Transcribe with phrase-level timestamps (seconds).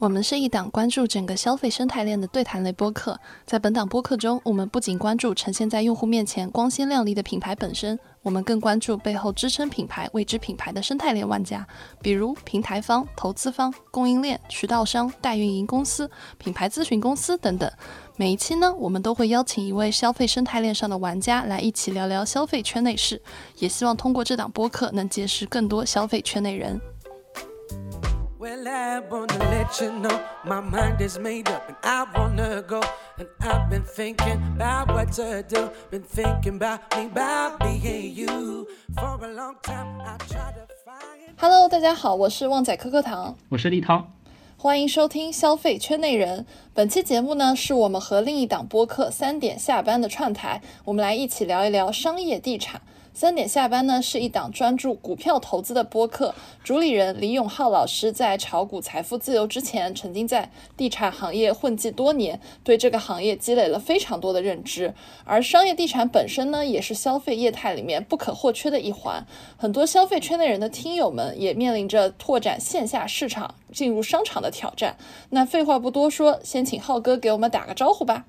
[0.00, 3.18] 我们是一档关注整个消费生态链的对谈类播客。
[3.44, 7.98] 在本档播客中，我们不仅关注呈现在用户面前光鲜亮丽的品牌本身，
[8.28, 11.66] 我们更关注背后支撑品牌、未知品牌的生态链玩家，
[12.02, 17.72] 比如平台方、投资方、供应链、渠道商、代运营公司、品牌咨询公司等等。
[18.16, 23.22] 每一期呢，我们都会邀请一位消费生态链上的玩家来一起聊聊消费圈内事，
[23.60, 26.78] 也希望通过这档播客能结识更多消费圈内人。
[28.48, 32.80] Well, I wanna let you know my mind is made up and I wanna go.
[33.18, 35.68] And I've been thinking about what to do.
[35.90, 38.66] Been thinking about me, about being you.
[38.96, 41.34] For a long time, I try to find.
[41.36, 44.06] Hello，大家好，我是旺仔可可糖，我是立涛，
[44.56, 46.46] 欢迎收听消费圈内人。
[46.72, 52.80] 本期节目呢，是我们和另一档播客三点下班的串台，我们来一起聊一聊商业地产。
[53.18, 56.32] 三点下班呢，是一档专注股票投资的播客。
[56.62, 64.94] 主理人李永浩老师在炒股财富自由之前，曾经在地产行业混迹多年，对这个行业积累了非常多的认知。
[65.24, 69.26] 而商业地产本身呢，也是消费业态里面不可或缺的一环。
[69.56, 74.96] 很多消费圈内人的听友们也面临着拓展线下市场、进入商场的挑战。
[75.30, 78.26] 那废话不多说，先请浩哥给我们打个招呼吧。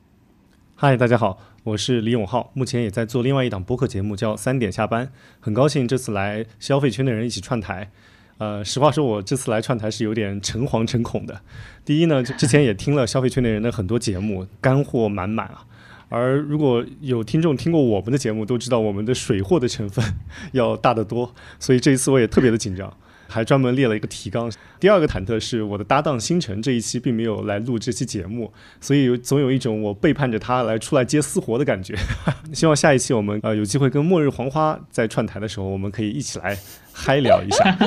[0.73, 1.37] 嗨，大家好。
[1.65, 5.11] 我是李永浩，目前也在做另外一档播客节目，叫三点下班。
[5.41, 7.91] 很高兴这次来消费圈的人一起串台。
[8.37, 11.41] 呃，实话说，我这次来串台是有点诚惶诚恐的。
[11.83, 15.65] 第一呢，之前也听了消费圈内人的很多节目，干货满满啊。
[16.07, 20.03] 而如果有听众听过我们的节目，都知道我们的水货的成分
[20.53, 22.91] 要大得多，所以这一次我也特别的紧张。
[23.29, 24.51] 还专门列了一个提纲。
[24.79, 31.95] 第二个忐忑是我的搭档星辰这一期并没有来录这期节目，所以总有一种我背叛着他来出来接私活的感觉。
[32.53, 36.57] 希望下一期我们呃有机会跟末日黄花在串台的时候，我们可以一起来
[36.91, 37.77] 嗨聊一下。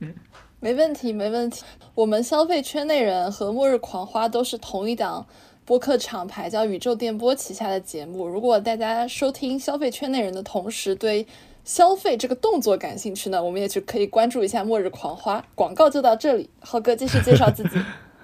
[0.60, 1.62] 没问题，没问题。
[1.94, 5.26] 我们消费圈内人和末日狂花都是同一档
[5.66, 8.26] 播客厂牌，叫宇宙电波旗下的节目。
[8.26, 11.26] 如果大家收听消费圈内人的同时对
[11.64, 16.50] 消费这个动作感兴趣呢，我们也去可以关注一下《末日狂花》广告就到这里。
[16.60, 17.78] 浩哥继续介绍自己。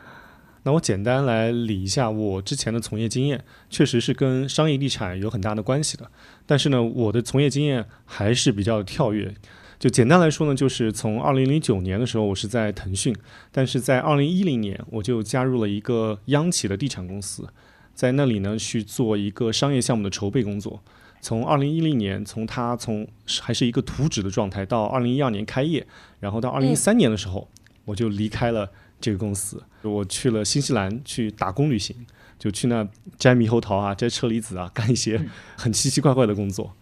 [0.62, 6.10] 那我简单来理一下我之前的从业经验，确实是跟商业地产有很大的关系的。
[6.44, 9.34] 但是呢，我的从业经验还是比较跳跃。
[9.78, 13.16] 就简单来说呢，就是从二零零九年的时候，我是在腾讯，
[13.50, 17.48] 但是在二零一零年我就加入了一个央企的地产公司，
[17.94, 20.82] 在那里呢去做一个商业项目的筹备工作。
[21.20, 23.06] 从二零一零年，从它从
[23.40, 25.86] 还是一个图纸的状态，到二零一二年开业，
[26.18, 27.46] 然后到二零一三年的时候，
[27.84, 28.70] 我就离开了
[29.00, 31.94] 这个公司，我去了新西兰去打工旅行，
[32.38, 32.88] 就去那
[33.18, 35.22] 摘猕猴桃啊，摘车厘子啊，干一些
[35.56, 36.72] 很奇奇怪怪的工作。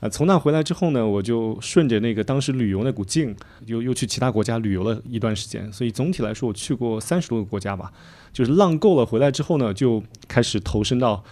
[0.00, 5.72] 啊，从那回来之后呢，我就顺着那个当时旅游那股劲，又又去其他国家旅游了一段时间。
[5.72, 7.90] 所以总体来说，我去过三十多个国家吧。
[8.30, 11.24] 就是浪够了，回来之后呢，就开始投身到。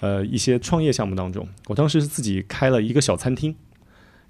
[0.00, 3.54] 呃，一些创业项目当中，我当时是自己开了一个小餐厅，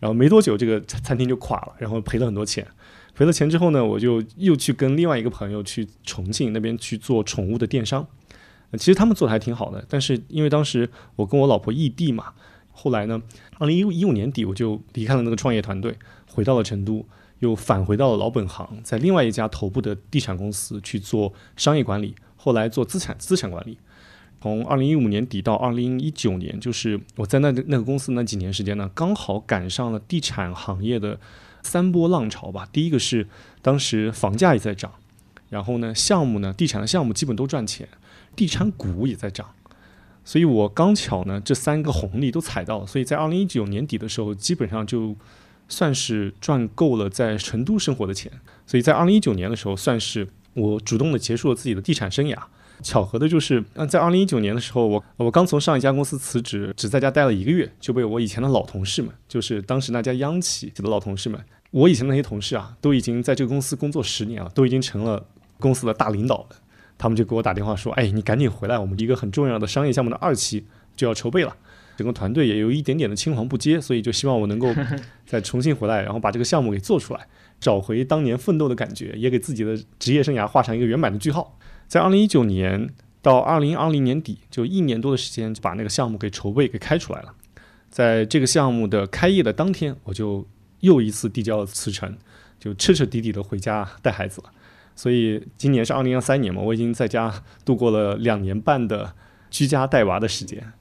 [0.00, 2.66] 然后没多久这个餐厅就垮了，然后赔了很多钱。
[3.14, 8.06] 赔了钱之后呢，我就又去跟另外一个朋友去重庆那边去做宠物的电商。
[8.74, 12.32] 其实他们做的还挺好的，但是因为当时我跟我老婆异地嘛，
[12.70, 13.20] 后来呢，
[13.58, 15.96] 二零一五一五年底我就离开了那个创业团队，
[16.30, 17.04] 回到了成都，
[17.40, 23.78] 又返回到了老本行，在另外一家头部的地产公司去做商业管理，后来做资产资产管理。
[24.40, 31.18] 从二零一五年底到二零一九年，就是我在那那个公司那几年时间呢，刚好赶上了地产行业的
[31.62, 32.68] 三波浪潮吧。
[32.72, 33.26] 第一个是
[33.62, 34.92] 当时房价也在涨，
[35.50, 37.88] 然后呢，项目呢，地产的项目基本都赚钱，
[38.36, 39.50] 地产股也在涨，
[40.24, 42.86] 所以我刚巧呢，这三个红利都踩到了。
[42.86, 45.16] 所以在二零一九年底的时候，基本上就
[45.68, 48.30] 算是赚够了在成都生活的钱。
[48.64, 52.38] 所以在二零一九年的时候，算是我主动的结束了自己的地产生涯。
[52.82, 61.40] 巧合的就是，嗯，在二零一九年的时候，我我刚从上一家公司辞职，只在家待了一个月，就被我以前的老同事们，就是当时那家央企的老同事们，
[61.70, 65.26] 我以前那些同事啊，都已经在这个公司工作十年了，都已经成了
[65.58, 66.56] 公司的大领导了。
[66.96, 70.66] 他们就给我打电话说：“哎，你赶紧回来，我们一个很重要的商业项目的二期
[70.96, 71.56] 就要筹备了。”
[71.96, 74.72] 整个团队也有一点点的青黄不接，所以就希望我能够
[75.26, 77.26] 再重新回来，然后把这个项目给做出来，
[77.60, 81.57] 找回当年奋斗的感觉，也给自己的职业生涯画上一个圆满的句号。
[81.88, 82.90] 在二零一九年
[83.22, 87.34] 到二零二零年底，就一年多的时间，就把那个项目给筹备给开出来了。
[87.90, 90.46] 在这个项目的开业的当天，我就
[90.80, 92.16] 又一次递交了辞呈，
[92.60, 94.50] 就彻彻底底的回家带孩子了。
[94.94, 99.14] 所以今年是二零二三年嘛，我已经在家度过了两年半的
[99.50, 100.72] 居家带娃的时间，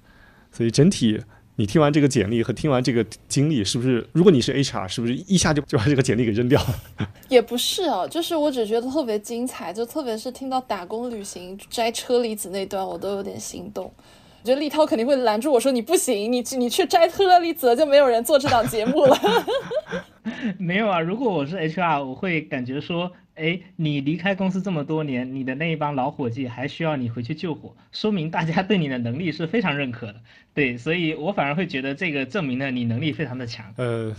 [0.52, 1.22] 所以整体。
[1.60, 4.08] 你听完这个简历和听完这个经历，是不是？
[4.14, 7.10] 如果你是 HR，是不是一下就就把这个简历给扔掉了？
[7.30, 13.86] 也不是啊，就是我只觉得特别精彩，就特别是听到打工旅行摘车厘子那段，我都有点心动。
[13.86, 19.20] 我觉得立涛肯定会拦住我说：“你不行，你你去摘车厘子，就没有人做这档节目了。
[20.60, 23.12] ”没有啊，如果我是 HR，我会感觉说。
[23.38, 30.16] 哎，你离开公司这么多年，你的那一帮老伙计还需要你回去救火，说明大家对你的能力是非常认可的。
[30.54, 33.72] 对，所以我反而会觉得这个证明了你能力非常的强。
[33.78, 34.16] 呃，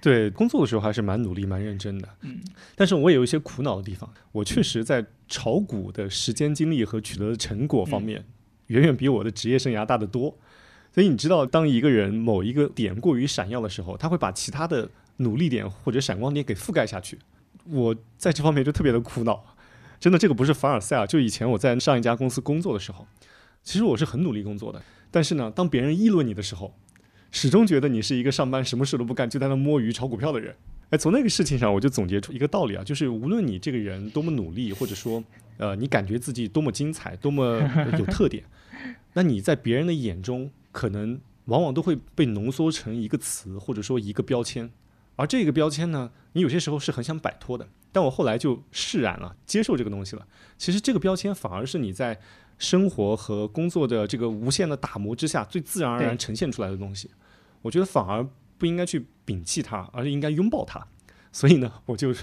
[0.00, 2.08] 对，工作的时候还是蛮努力、蛮认真的。
[2.22, 2.40] 嗯，
[2.74, 4.08] 但是我也有一些苦恼的地方。
[4.32, 8.24] 我确实在炒股的时间、精力和取得的成果方面，
[8.68, 10.34] 远远比我的职业生涯大得多。
[10.94, 14.88] 所以你知道，当一个人某一个点过于闪耀的时候，他会把其他的
[15.18, 17.18] 努力点或者闪光点给覆盖下去。
[17.64, 19.44] 我在这方面就特别的苦恼，
[19.98, 21.06] 真的，这个不是凡尔赛啊。
[21.06, 23.06] 就以前我在上一家公司工作的时候，
[23.62, 26.74] 其实我是很努力工作的，但是呢，当别人议论你的时候，
[27.30, 30.54] 始终觉得你是一个上班什么事都不干就在那摸鱼炒股票的人。
[30.90, 35.24] 哎，从那个事情上，我就总结出一个道理啊，就是无论你这个人多么努力，或者说，
[35.56, 37.58] 呃，你感觉自己多么精彩，多么
[37.98, 38.44] 有特点，
[39.14, 44.70] 那你在别人的眼中，可能往往都会被浓缩成一个词，或者说一个标签。
[45.16, 50.26] 而这个标签呢，你有些时候是很想摆脱的，但我后来就释然了，接受这个东西了。
[50.58, 52.18] 其实这个标签反而是你在
[52.58, 57.10] 生活和工作的这个无限的打磨之下最自然而然呈现出来的东西。
[57.62, 58.26] 我觉得反而
[58.58, 60.86] 不应该去摒弃它，而是应该拥抱它。
[61.32, 62.14] 所以呢，我就。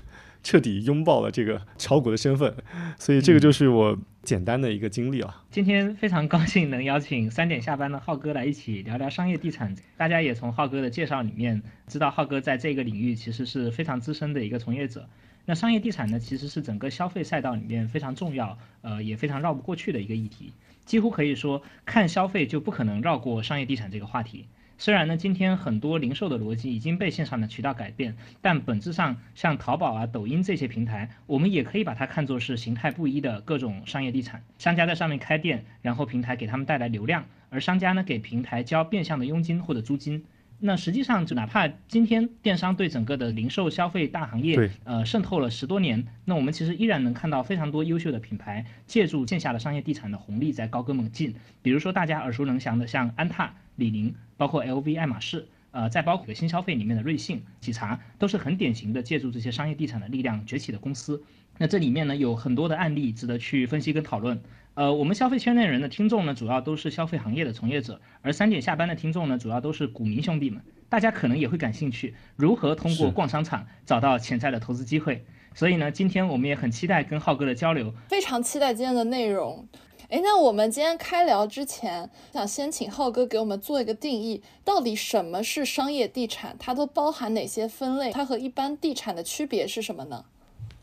[0.44, 2.54] 彻底拥抱了这个炒股的身份，
[2.98, 5.44] 所以这个就是我简单的一个经历啊。
[5.50, 9.76] 今天非常高兴能邀请三点下班的浩哥来一起聊聊商业地产。
[9.98, 15.08] 大家也从浩哥的介绍里面知道，浩哥在这个领域其实是非常资深的一个从业者。
[15.46, 20.54] 那商业地产呢，其实是整个消费赛道里面非常重要，呃，也非常绕不过去的一个议题。
[20.86, 24.46] 几乎可以说，看消费就不可能绕过商业地产这个话题。
[24.82, 34.42] 虽然呢，今天很多零售的逻辑已经被线上的渠道改变，但本质上，像淘宝啊、抖音这些平台，我们也可以把它看作是形态不一的各种商业地产。
[34.58, 40.26] 商家在上面开店，然后平台给他们带来流量，而商家呢给平台交变相的佣金或者租金。
[40.64, 51.36] 那实际上，就哪怕今天电商对整个的零售消费大行业，呃，渗透了十多年，那我们其实依然能看到非常多优秀的品牌借助线下的商业地产的红利在高歌猛进。
[51.62, 61.24] 比如说大家耳熟能详的像安踏、李宁，包括 LV、爱马仕，呃，再包括新消费里面的瑞幸、喜茶，都是很典型的借助这些商业地产的力量崛起的公司。
[61.58, 64.40] 那这里面呢，有很多的案例值得去分析跟讨论。
[64.76, 75.26] 呃，我们消费圈内人的听众呢，主要都是消费行业的从业者，而三点下班的听众呢，主要都是股民兄弟们，大家可能也会感兴趣，如何通过逛商场找到潜在的投资机会。
[75.54, 79.68] 所以呢，今天我们也很期待跟浩哥的交流，非常期待今天的内容。
[80.12, 86.54] 哎，那我们今天开聊之前，想先请浩哥给我们做一个定义，到底什么是商业地产？
[86.60, 88.12] 它都包含哪些分类？
[88.12, 90.26] 它和一般地产的区别是什么呢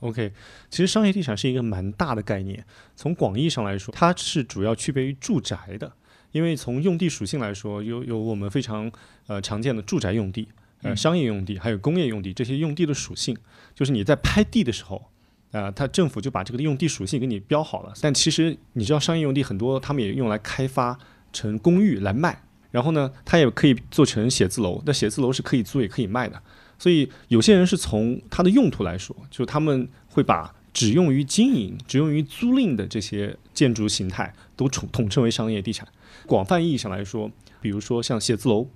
[0.01, 0.33] ？OK，
[0.71, 2.65] 其实商业地产是一个蛮大的概念。
[2.97, 5.93] 从广义上来说，它是主要区别于住宅的。
[6.33, 8.91] 因为从用地属性来说，有有我们非常
[9.27, 10.49] 呃常见的住宅用地、
[10.81, 13.37] 呃商业用地，还有工业用地这些用地的属性。
[13.75, 15.11] 就是你在拍地的时候，
[15.53, 17.93] 啊，它政府就把这个用地属性给你标好了。
[18.01, 20.99] 但其实你知道，商业用地很多，他们也用来开发
[21.33, 22.43] 成公寓来卖。
[22.71, 24.83] 然后呢，它也可以做成写字楼。
[24.85, 26.41] 那写字楼是可以租也可以卖的。
[26.79, 35.89] 所以有些人是从它的用途来说，就他们会把只用于经营、只用于租赁的这些建筑形态都统统称为商业地产。
[36.27, 37.31] 广泛意义上来说，
[37.61, 38.69] 比如说像写字楼、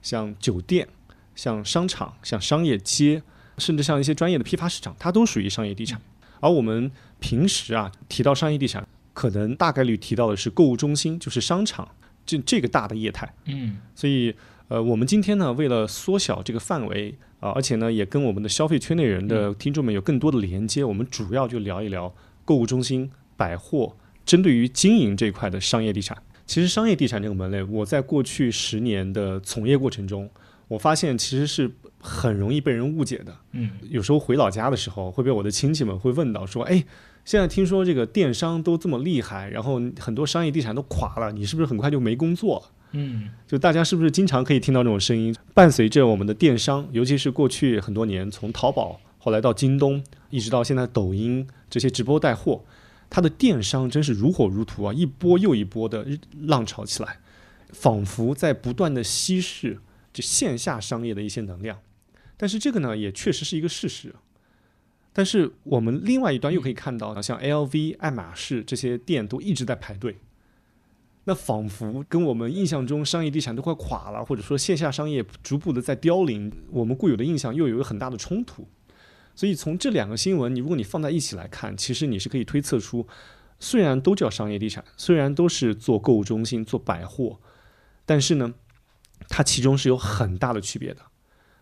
[0.00, 0.88] 像酒店、
[1.34, 3.22] 像商场、像商业街，
[3.58, 6.00] 甚至像一些专业的批发市场，它都属于商业地产。
[6.40, 6.90] 而我们
[7.20, 11.88] 平时啊提到商业地产，可能大概率提到的是购物中心，就是商场
[12.24, 13.32] 这这个大的业态。
[13.46, 14.34] 嗯，所以
[14.68, 17.14] 呃，我们今天呢，为了缩小这个范围。
[17.38, 20.82] 啊，而且呢，也跟我们的消费圈内人的听众们有更多的连接。
[20.82, 22.12] 我们主要就聊一聊
[22.46, 26.16] 购物中心、百货，针对于经营这块的商业地产。
[26.46, 30.28] 其实，商业地产这个门类，我在过去十年的从业过程中，
[30.68, 31.70] 我发现其实是
[32.00, 33.36] 很容易被人误解的。
[33.52, 36.84] 嗯，有时候回老家的时候，会被我的亲戚们会问到说：“哎，
[37.24, 42.56] 现在听说这个电商都这么厉害，然后很多商业地产都垮了，你是不是很快就没工作？
[42.60, 45.34] 了？”嗯，就大家是不是经常可以听到这种声音？
[45.52, 51.46] 伴随着我们的电商，尤其是过去很多年，从淘宝后来到京东，一直到现在抖音？
[51.68, 52.64] 这些直播带货，
[53.10, 56.06] 它的电商真是如火如荼啊，一波又一波的
[56.42, 57.18] 浪潮起来，
[57.70, 59.78] 仿佛在不断的稀释
[60.16, 61.78] 这线下商业的一些能量。
[62.38, 64.14] 但是这个呢，也确实是一个事实。
[65.12, 70.16] 但是我们另外一端又可以看到，像 LV、爱马仕这些店都一直在排队。
[71.24, 78.66] 那仿佛跟我们印象中商业地产都快垮了，或者说线下商业逐步的在凋零，我们固有的印象又有一个很大的冲突。
[79.34, 83.06] 所以从这两个新闻，你如果你放在一起来看，其实你是可以推测出，
[83.58, 87.38] 虽然都叫商业地产，虽然都是做购物中心、做百货，
[88.04, 88.54] 但是呢，
[89.28, 91.02] 它其中是有很大的区别的。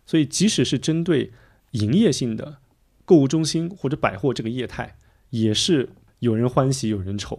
[0.07, 1.33] 所以即使是针对
[1.71, 2.59] 营业性的
[3.05, 4.97] 购物中心或者百货这个业态，
[5.31, 7.39] 也是有人欢喜有人愁。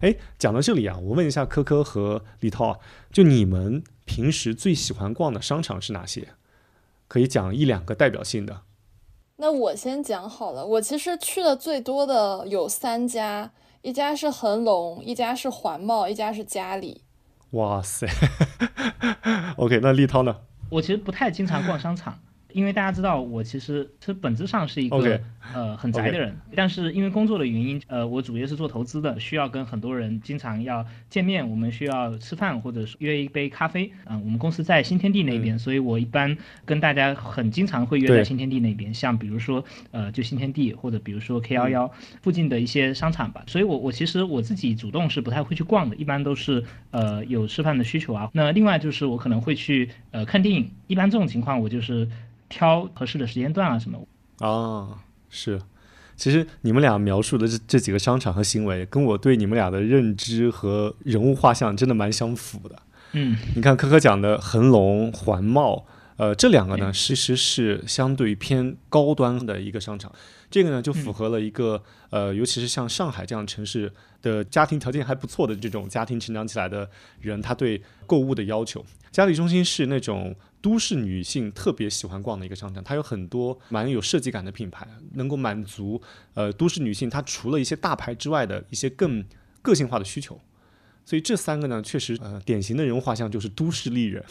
[0.00, 2.80] 哎，讲到这里啊，我问一下科科和李涛，
[3.12, 6.28] 就你们平时最喜欢逛的商场是哪些？
[7.06, 8.62] 可以讲一两个代表性的。
[9.36, 13.52] 那我先讲好了，我其实去的最多的有三家，
[13.82, 17.02] 一家是恒隆，一家是环贸，一家是嘉里。
[17.50, 18.06] 哇塞，
[19.56, 20.36] OK，那立涛呢？
[20.70, 22.16] 我其实不太经常逛商场。
[22.52, 25.20] 因为大家知道，我其实其实本质上是一个
[25.54, 33.90] 呃很宅的人，但是因为工作的原因，呃，我主业是做投资的，需要跟很多人经常要见面，我们需要吃饭或者约一杯咖啡。
[34.06, 41.90] 嗯，我们公司在新天地那边，所以我一般跟大家很经常会约在新天地那边，像比如说呃就新天地或者比如说 K 幺幺
[42.22, 43.42] 附近的一些商场吧。
[43.46, 48.30] 所以我我其实我自己主动是不太会去逛的，一般都是呃有吃饭的需求啊。
[48.32, 52.08] 那另外就是我可能会去呃看电影，一般这种情况我就是。
[52.50, 54.06] 挑合适的时间段啊，什么
[54.46, 54.98] 啊？
[55.30, 55.62] 是，
[56.16, 62.76] 其实你们俩描述的这这几个商场和行为，跟我对你们俩的认知和人物画像真的蛮相符的。
[63.12, 70.12] 嗯，你看科科讲的恒隆、环贸，呃，这两个呢，其实是相对偏高端的一个商场。
[70.50, 71.80] 这个呢，就符合了一个
[72.10, 76.90] 呃，尤其是像上海这样城市的家庭条件还不错的这种家庭成长起来的
[77.20, 78.84] 人，他对购物的要求。
[79.10, 80.34] 嘉里中心是那种。
[80.62, 85.98] 都市女性特别喜欢逛的一个商场，它有很多蛮有设计感的品牌，能够满足
[86.34, 89.24] 呃都市女性她除了一些大牌之外的一些更
[89.62, 90.38] 个性化的需求。
[91.06, 94.22] 所以这三个呢，确实呃典型的人物画像就是都市丽人，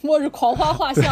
[0.00, 1.04] 末日狂花画像。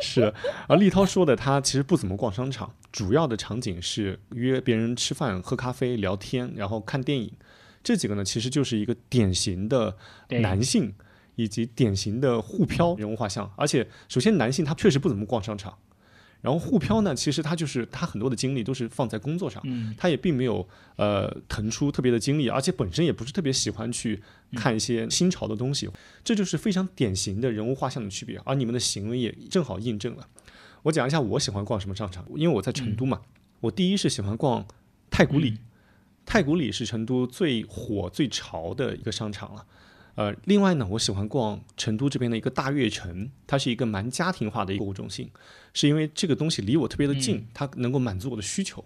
[0.00, 0.32] 是，
[0.68, 7.32] 而立涛说的，他其实不怎么逛商场，主要的场景是约别人吃饭、喝咖啡、聊天，然后看电影。
[7.82, 9.96] 这几个呢，其实就是一个典型的
[10.28, 10.94] 男性。
[11.34, 15.78] 以及典型的沪漂人物画像，而且首先男性他确实不怎么逛商场，
[16.40, 19.62] 然后沪漂呢，其实他就是他很多的精力都是放在工作上，
[19.96, 24.20] 他也并没有呃腾出特别的精力，而且本身也不是特别喜欢去
[24.54, 25.88] 看一些新潮的东西，
[26.24, 30.28] 这就是非常典型的人物画像的区别，而你们的行为也正好印证了。
[30.82, 33.22] 我讲一下我喜欢逛什么商场，因为我在成都嘛，
[33.60, 34.66] 我第一是喜欢逛
[35.10, 35.58] 太古里，
[36.26, 39.64] 太古里是成都最火最潮的一个商场了。
[40.14, 45.30] 呃，另外呢，我喜欢逛成都这边的一个大悦城，它是一个蛮家庭化的一个购物中心，
[45.72, 48.84] 是因为这个东西离我特别的近，它能够满足我的需求。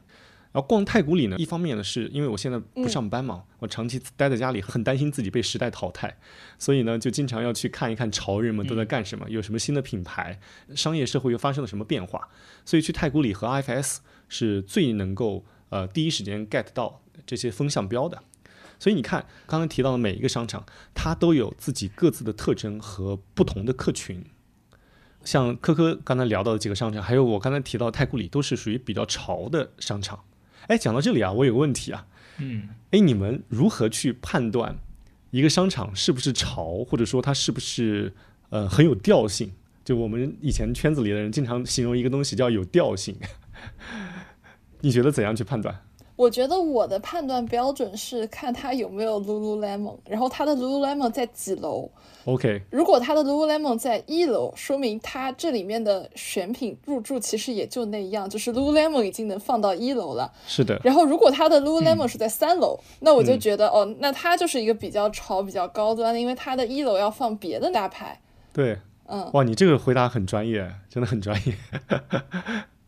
[0.52, 6.16] 然后逛太古里呢，一方面呢，是因为我现在不上班嘛，我长期待在家里，很担心自己被时代淘汰，
[6.59, 10.38] 所以呢，就经常要去看一看潮人们都在干什么，有什么新的品牌，
[10.75, 12.28] 商业社会又发生了什么变化，
[12.64, 13.99] 所以去太古里和 IFS
[14.30, 18.23] 是最能够呃第一时间 get 到这些风向标的。
[18.78, 20.64] 所以你看，刚才提到的每一个商场，
[20.95, 24.25] 它都有自己各自的特征和不同的客群。
[25.25, 30.23] 像科科刚才聊到的几个商场，还有我刚才提到太古里，都是属于比较潮的商场。
[30.68, 32.06] 哎，讲到这里啊，我有个问题啊，
[32.38, 34.76] 嗯，哎，你们如何去判断
[35.30, 38.14] 一个商场是不是潮，或者说它是不是
[38.50, 39.52] 呃很有调性？
[39.85, 43.16] 就我们以前圈子里的人经常形容一个东西叫有调性，
[44.83, 45.86] 你觉得怎样去判断？
[46.16, 51.90] 我觉得我的判断标准是看它有没有 Lululemon，然后它的 Lululemon 在几楼。
[52.25, 60.32] OK，如果它的 Lululemon 在一楼，说明它这里面的选品入驻其实也就那样，就是 Lululemon 已经能放到一楼了。
[60.46, 60.80] 是的。
[60.82, 68.20] 然后如果它的 Lululemon 是在三楼，那我就觉得哦，那它就是一个比较潮、比较高端的，因为它的一楼要放别的大牌。
[68.52, 71.54] 对，嗯，哇，你这个回答很专业，真的很专业。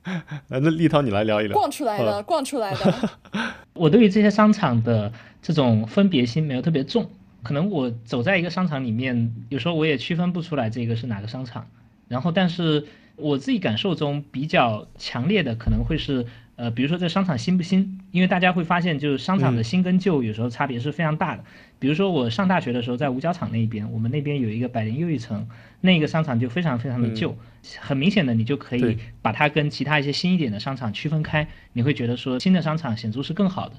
[0.48, 1.54] 那立涛，你来聊一聊。
[1.56, 3.10] 逛出来的，逛出来的。
[3.74, 5.12] 我对于这些商场的
[5.42, 7.10] 这种分别心没有特别重，
[7.42, 11.66] 可能我走在一个商场里面，有时候我也区分不出来这个是哪个商场。
[12.08, 12.86] 然后，但是
[13.16, 16.26] 我自己感受中比较强烈的可能会是。
[16.58, 18.00] 呃，比如说这商场新不新？
[18.10, 21.44] 因为大家会发现，就是商场的新跟旧有时候差别是非常大的。
[21.78, 25.48] 比如说我上大学的时候在五角场那边，我们那边有一个百联又一城，
[25.80, 27.38] 那个商场就非常非常的旧，
[27.78, 31.46] 很明显的你就可以把它跟其他一些新一点的商场区分开。
[31.74, 33.76] 你会觉得说新的商场显著是更好的，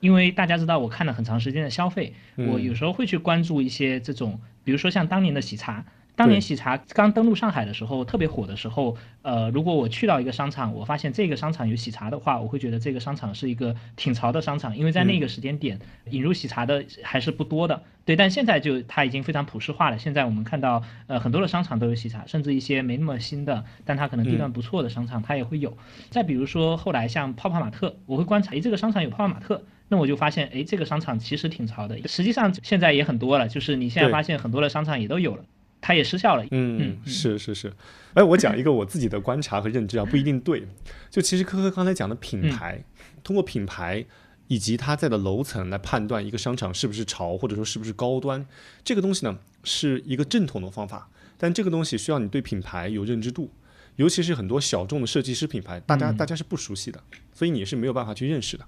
[0.00, 5.84] 因为大家知道我看了很长时间的消费，我有时候会去关注一些这种，比如说像当年的喜茶。
[6.16, 15.78] 当年喜茶刚登陆上海的时候，特别火的时候，呃，如果我去到一个商场，我发现这个商场有喜茶的话，我会觉得这个商场是一个挺潮的商场，因为在那个时间点
[16.10, 17.82] 引入喜茶的还是不多的。
[18.06, 19.98] 对，但现在就它已经非常普世化了。
[19.98, 25.76] 现在我们看到，呃，很多的商场都有喜茶，甚至一些没那么新的，但它可能地段不错的商场，它也会有。
[26.08, 31.98] 再比如说后来像泡泡玛特，我会观察，诶，这个商场有泡泡玛特，那我就发现，诶，这个商场其实挺潮的。
[32.06, 35.44] 实际上现在也很多了，就是你现在发现很多的商场也都有了。
[35.86, 36.44] 它也失效了。
[36.50, 37.72] 嗯，是是是。
[38.14, 40.66] 哎，我讲一个我自己的观察和认知啊，不一定对。
[41.08, 42.82] 就其实科科刚才讲的品牌，
[43.22, 44.04] 通过品牌
[44.48, 48.44] 以及它在的楼层来判断一个商场是不是潮，或者说是不是高端，
[48.82, 51.08] 这个东西呢是一个正统的方法。
[51.38, 53.48] 但这个东西需要你对品牌有认知度，
[53.94, 57.00] 尤其是很多小众的设计师品牌，大家大家是不熟悉的，
[57.32, 58.66] 所以你是没有办法去认识的。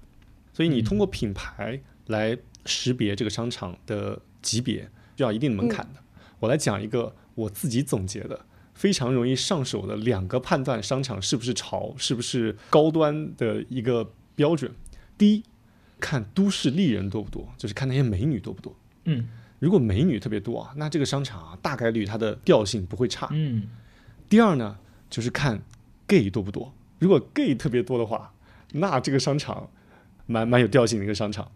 [0.53, 5.99] 所以你通过品牌来识别这个商场的级别，需要一定的门槛的。
[6.39, 14.71] 我来讲一个我自己总结的非常容易上手的两个判断商场是不是潮、是不是高端的一个标准。
[15.17, 15.43] 第一，
[15.99, 18.73] 看都市丽人多不多，就是看那些美女多不多。
[19.05, 19.27] 嗯，
[19.59, 23.27] 如果美女特别多啊，那这个商场啊大概率它的调性不会差。
[23.31, 23.67] 嗯。
[24.29, 24.77] 第二呢，
[25.09, 25.61] 就是看
[26.07, 26.73] gay 多不多。
[26.99, 28.33] 如果 gay 特别多的话，
[28.73, 29.69] 那这个商场
[30.25, 31.51] 蛮蛮有调性的一个商场。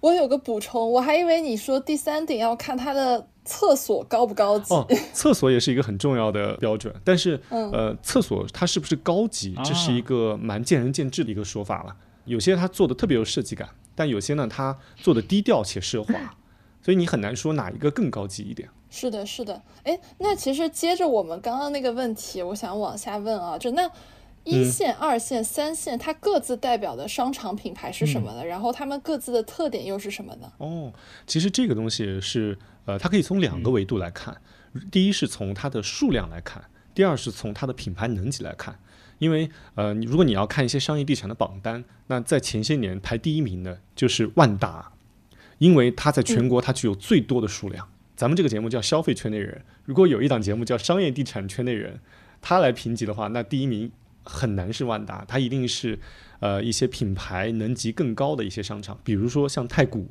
[0.00, 3.28] 我有个补充，我还以为你说第三点要看它的。
[3.42, 4.72] 厕所高不高级？
[4.72, 6.94] 哦，厕所也是一个很重要的标准。
[7.02, 11.96] 但是，呃，厕所它是不是高级，这是一个蛮见仁见智的一个说法了。
[12.26, 16.12] 有些它做的特别有设计感，但有些呢，它做的低调且奢华，
[16.84, 18.68] 所以你很难说哪一个更高级一点。
[18.90, 19.60] 是的，是的。
[19.84, 23.90] 哎，那其实接着我们刚刚那个问题，我想往下问啊，就那。
[24.50, 28.44] 一线、二线、三线，它各自代表的商场品牌是什么呢？
[28.44, 30.52] 然后它们各自的特点又是什么呢？
[30.58, 30.92] 哦，
[31.26, 34.36] 其实这个东西是呃，它可以从两个维度来看。
[34.90, 36.64] 第一是从它的数量来看，
[36.94, 38.78] 第二是从它的品牌能级来看。
[39.18, 44.92] 因为呃，如果你要看一些商业地产的榜单，那在前些年排第一名的就是万达，
[45.58, 47.88] 因为它在全国它具有最多的数量。
[48.16, 52.00] 咱们这个节目叫消费圈内人，如果有一档节目叫商业地产圈内人，
[52.40, 53.90] 他来评级的话，那第一名。
[54.24, 55.98] 很难是万达，它一定是，
[56.40, 60.08] 呃，一些品牌能级更高的一些商场，比如说像太古，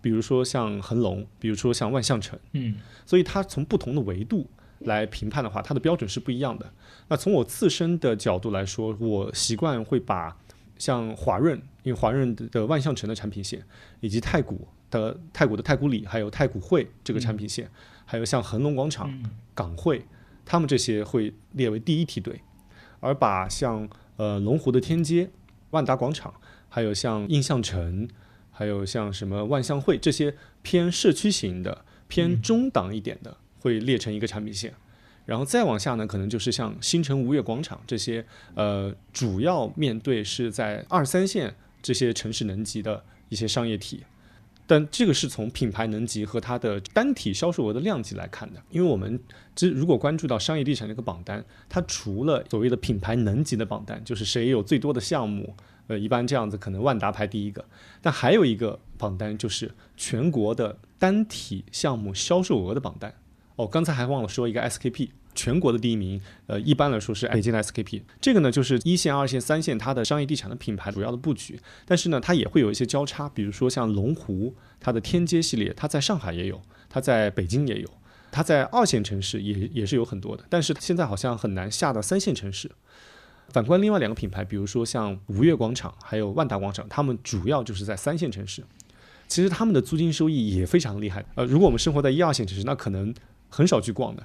[0.00, 4.48] 比如说像恒隆，比如说像万象城，嗯，所以它从不同的维度
[4.80, 6.72] 来评判的话，它的标准是不一样的。
[7.08, 10.36] 那从我自身的角度来说，我习惯会把
[10.78, 13.62] 像华润，因为华润的万象城的产品线，
[14.00, 17.70] 以及太古的太古的太古里，还有太古汇这个产品线，
[18.04, 19.12] 还有像恒隆广场、
[19.54, 20.04] 港汇，
[20.44, 22.40] 他们这些会列为第一梯队。
[23.02, 25.28] 而把像呃龙湖的天街、
[25.70, 26.32] 万达广场，
[26.68, 28.08] 还有像印象城，
[28.52, 34.72] 还有像什么万象汇这些偏社区型的、偏中档一点的，会列成一个产品线。
[35.26, 44.04] 然后再往下呢，可能就是像新城吴越广场这些，呃，主要面对是在二三线这些城市能级的一些商业体。
[44.72, 49.20] 但这个是从品牌能级和它的单体销售额的量级来看的，因为我们
[49.54, 55.54] 这如果关注到商业地产这个榜单，它除了所谓的品牌能级的榜单，就是谁有最多的项目，
[55.88, 57.62] 呃，一般这样子可能万达排第一个，
[58.00, 63.12] 但还有一个榜单就是全国的单体项目销售额的榜单。
[63.56, 65.10] 哦，刚才还忘了说一个 SKP。
[65.34, 68.02] 全国的第一名，呃，一般来说是北京的 SKP。
[68.20, 71.58] 这个呢，就是一线、二线、三线它的商业地产的品牌主要的布局。
[71.84, 77.88] 但是呢，它也会有一些交叉，比如说像龙湖，它的天街系列，它在上海也有，它在北京也有，
[78.30, 80.44] 它在二线城市也也是有很多的。
[80.48, 82.70] 但是现在好像很难下到三线城市。
[83.48, 88.62] 反观另外两个品牌，比如说像吴越广场还有万达广场，他们主要就是在三线城市。
[89.28, 91.24] 其实他们的租金收益也非常厉害。
[91.34, 93.14] 呃，如果我们生活在一二线城市，那可能
[93.48, 94.22] 很少去逛的。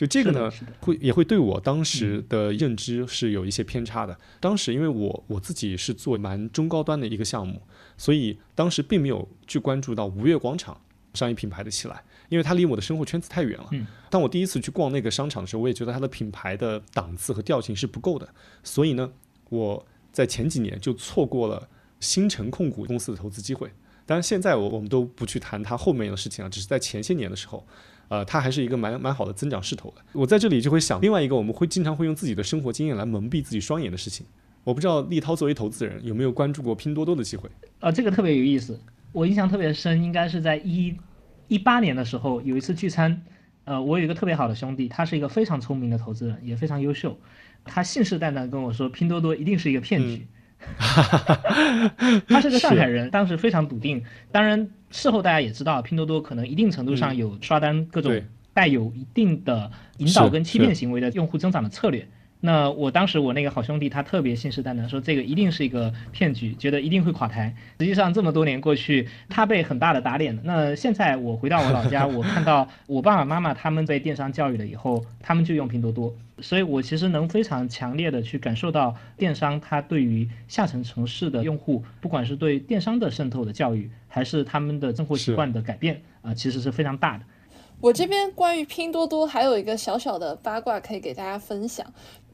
[0.00, 4.18] 就这个呢，会也会对我当时的认知是有一些偏差的。
[4.40, 7.60] 当时因为我我自己是做蛮中高端的一个项目，
[7.98, 10.80] 所以当时并没有去关注到吴越广场
[11.12, 13.68] 商业品牌的起来，因为它离我的生活圈子太远了。
[14.08, 18.26] 当我第一次去逛那个商场的时候，我也觉得它的品牌的档次和调性是不够的。
[18.64, 19.12] 所以呢，
[19.50, 21.68] 我在前几年就错过了
[22.00, 23.70] 新城控股公司的投资机会。
[24.06, 27.66] 当然，现在我我们都不去谈它后面的事情了，只是在前些年的时候。
[28.10, 30.02] 呃，它还是一个蛮蛮好的增长势头的。
[30.12, 34.26] 我在这里就会想，另外一个我们会经常会用自己的生活经验来蒙蔽自己双眼的事情。
[34.64, 37.48] 我不知道立涛作为投资人有没有关注过拼多多的机会？
[37.78, 38.80] 啊，这个特别有意思，
[39.12, 40.96] 我印象特别深，应该是在一
[41.46, 43.22] 一八年的时候有一次聚餐，
[43.64, 47.16] 呃，我有一个特别好的兄弟，他是一个非常聪明的投资人，也非常优秀，
[47.64, 50.26] 他信誓旦旦跟我说拼多多一定是一个骗局。
[52.28, 54.04] 他是个上海人， 当时非常笃定。
[54.30, 58.20] 当然，事后大家也知道，拼多多可能一定程度上有刷单各种
[58.52, 62.06] 带有一定的引导跟欺骗行为的用户增长的策略。
[62.42, 67.54] 那我当时我那个好兄弟他特别信誓旦旦说这个一定是一个骗局，觉得一定会垮台。
[67.78, 70.42] 实际上这么多年过去，他被很大的打脸了。
[70.44, 76.14] 那现在我回到我老家，我看到我爸爸妈妈他们被电商教育了以后，他们就用拼多多。
[76.42, 87.24] 所以我其实能非常强烈的去感受到电商它对于下沉城市的用户，不管是对电商的渗透的教育，还是他们的生活习惯的改变啊，其实是非常大的。
[87.80, 91.86] 我这边关于拼多多还有一个小小的八卦可以给大家分享。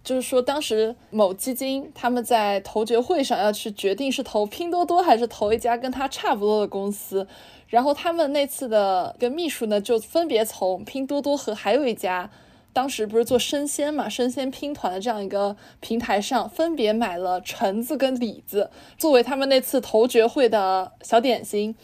[0.02, 7.26] 就是说，当时某基金他们在投决会上要去决定是投拼多多还是投一家跟他差不多的公司，
[7.66, 12.30] 然后他们那次的跟秘书呢，就分别从拼多多和还有一家，
[12.76, 21.74] 当时不是做生鲜嘛，生鲜拼团的这样一个平台上，分别买了橙子跟李子作为他们那次投决会的小点心，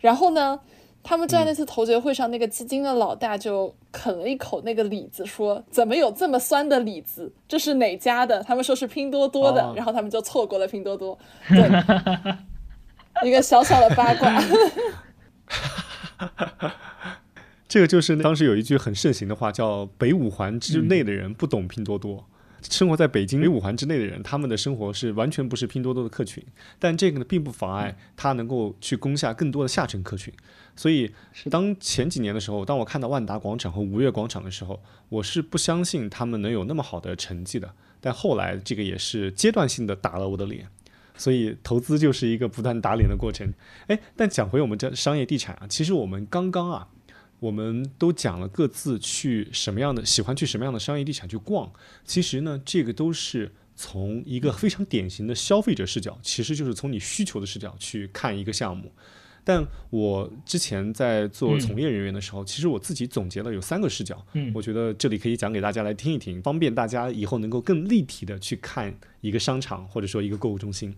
[0.00, 0.60] 然后呢。
[1.02, 7.32] 他们在那次投决会上，那个基金的老大就啃了一口那个李子，说：“怎么有这么酸的李子？
[7.48, 11.18] 这是哪家的？”他们说是拼多多的， 然后他们就错过了拼多多。
[11.48, 11.66] 对，
[13.26, 14.42] 一个小小的八卦。
[17.70, 22.28] 这个就是当时有一句很盛行的话，叫“北五环之内的人不懂拼多多”。
[22.68, 26.44] 生活在北京北五环之内的人，他们的生活是完全不是拼多多的客群，
[26.80, 30.34] 但这个呢，并不妨碍他能够去攻下更多的下沉客群。
[30.74, 31.12] 所以，
[31.48, 37.72] 当前几年的时候，当我看到万达广场和吴越广场的时候，我是不相信他们能有那么好的成绩的。
[38.00, 40.66] 但后来，这个也是阶段性的打了我的脸。
[41.16, 43.54] 所以，投资就是一个不断打脸的过程。
[43.86, 46.88] 哎，但讲回我们这商业地产啊，其实我们刚刚啊。
[47.40, 51.72] 我们都讲了各自去什么样的喜欢去什么样的商业地产去逛，
[52.04, 58.92] 其实呢，这个都是从一个非常典型的消费者视角，其实就是从你需求的视角去看一个项目。
[59.42, 70.94] 但我之前在做从业人员的时候，其实我自己总结了有三个视角，嗯我觉得这里可以讲给大家来听一听，方便大家以后能够更立体的去看一个商场或者说一个购物中心。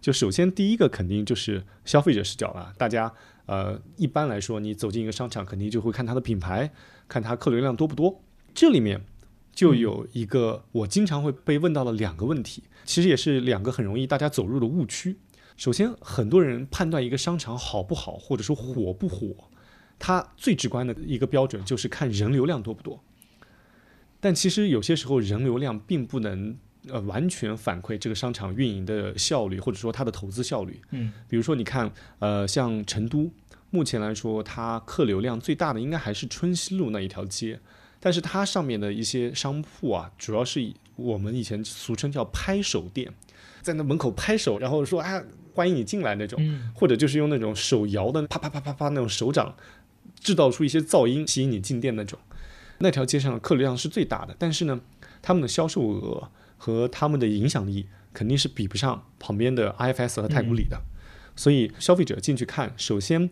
[0.00, 3.12] 就首先第一个肯定就是消费者视角了，大家。
[3.46, 6.70] 呃，一般来说，你走进一个商场，肯定就会看它的品牌，
[7.08, 8.20] 看它客流量多不多。
[8.54, 9.04] 这里面
[9.52, 15.16] 就有一个我经常会被问到的两个问题，其实也是两个很容易大家走入的误区。
[15.56, 19.48] 首先，很多人判断一个商场好不好，或者说火不火，
[19.98, 23.02] 它最直观的一个标准就是看人流量多不多。
[24.20, 26.58] 但其实有些时候，人流量并不能。
[26.88, 30.80] 呃，完全反馈这个商场运营的效率，或者说它的投资效率。
[30.90, 33.30] 嗯，比如说你看，呃，像成都，
[33.70, 37.58] 目前来说，它客流量最大的应该还是春熙路那一条街，
[37.98, 43.12] 但是它上面的一些商铺啊，主要是以我们以前俗称叫拍手店，
[43.62, 45.20] 在那门口拍手，然后说啊
[45.54, 46.38] 欢迎你进来那种，
[46.72, 49.56] 或者就是用那种手摇的啪啪啪啪啪那种手掌，
[50.20, 52.16] 制造出一些噪音吸引你进店那种，
[52.78, 54.80] 那条街上的客流量是最大的，但是呢，
[55.20, 56.30] 他们的销售额。
[56.56, 60.80] 和他们的影响力肯定是比不上旁边的 IFS 和太古里的，
[61.34, 63.30] 所以消费者进去看，首先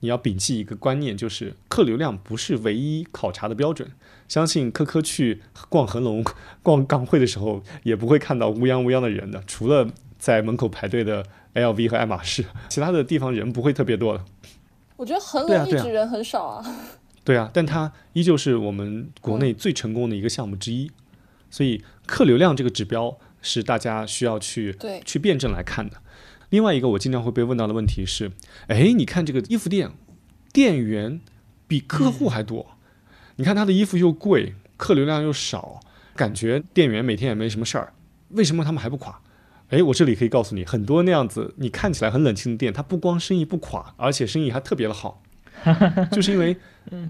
[0.00, 3.88] 你要摒弃一个观念，就是客流量不是唯一考察的标准。
[4.28, 6.24] 相信科科去逛恒隆、
[6.62, 11.24] 逛港汇的时候，也不会看到乌泱乌泱的人的，除了在门口排队的
[11.54, 14.24] LV 和爱马仕，其他的地方人不会特别多的。
[14.96, 16.76] 我觉得恒隆一直人很少啊。
[17.22, 20.90] 对啊，但它依旧是我们国内最成功的一个项目之一。
[21.48, 25.96] 所以客流量这个指标是大家需要去去辩证来看的。
[26.50, 28.30] 另外一个我经常会被问到的问题是：
[28.68, 29.90] 哎，你看这个衣服店，
[30.52, 31.20] 店员
[31.66, 32.78] 比客户还多，
[33.34, 35.80] 你看他的衣服又贵，客流量又少，
[36.14, 37.92] 感觉店员每天也没什么事儿，
[38.28, 39.20] 为什么他们还不垮？
[39.70, 45.20] 哎，我这里可以告诉你，很多那样子你看起来很冷清的店，它不光生意不垮，而且生意还特别的好，
[46.12, 46.56] 就是因为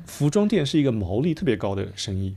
[0.06, 2.34] 服装店是一个毛利特别高的生意。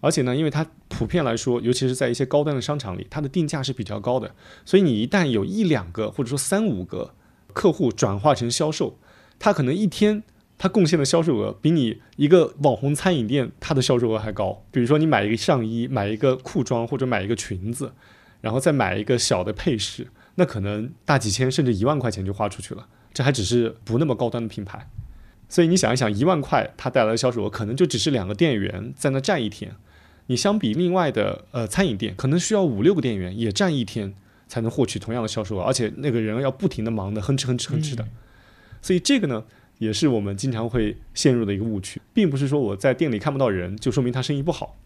[0.00, 4.32] 而且呢，因为它普遍来说，尤其是在一些高端的商场里，它的定价是比较高的，
[4.64, 7.14] 所以你一旦有一两个或者说三五个
[7.52, 8.98] 客户转化成销售，
[9.38, 10.22] 他可能一天
[10.56, 14.64] 他贡献的销售额比你一个网红餐饮店它的销售额还高。
[14.70, 17.92] 比如说你买一个上衣，买一个裤装或者买一个裙子，
[18.40, 22.86] 然后再买一个小的配饰，那可能大几千甚至一万块钱就花出去了。
[23.12, 24.88] 这还只是不那么高端的品牌，
[25.48, 29.74] 所以你想一想，一万块它带来的销售额可能就只是两个店员在那站一天。
[30.28, 34.14] 你相比另外的呃餐饮店，可能需要五六个店员也站一天
[34.46, 38.06] 才能获取同样的销售额，而且那个人要不停的忙的哼哧哼哧哼哧的，
[38.82, 39.44] 所以这个呢
[39.78, 44.76] 也是我们经常会陷入的一个误区，并不是说我在店里看不到人就说明他生意不好，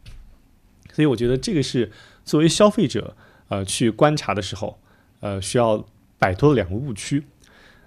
[0.92, 1.90] 所以我觉得这个是
[2.24, 3.16] 作为消费者
[3.48, 4.78] 呃去观察的时候
[5.20, 5.84] 呃需要
[6.18, 7.24] 摆脱的两个误区，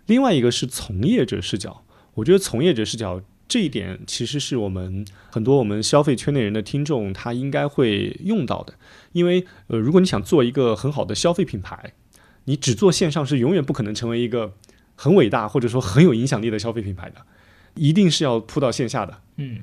[0.07, 1.83] 另外一个是从业者视角，
[2.15, 8.73] 我觉得从业者视角这一点其实是我们很多我们消费圈内人的听众他应该会用到的，
[9.11, 11.93] 因为呃，如果你想做一个很好的消费品牌，
[12.45, 14.53] 你只做线上是永远不可能成为一个
[14.95, 17.17] 很伟大或者说很有影响力的消费品牌的，
[17.75, 19.21] 一定是要铺到线下的。
[19.37, 19.59] 嗯，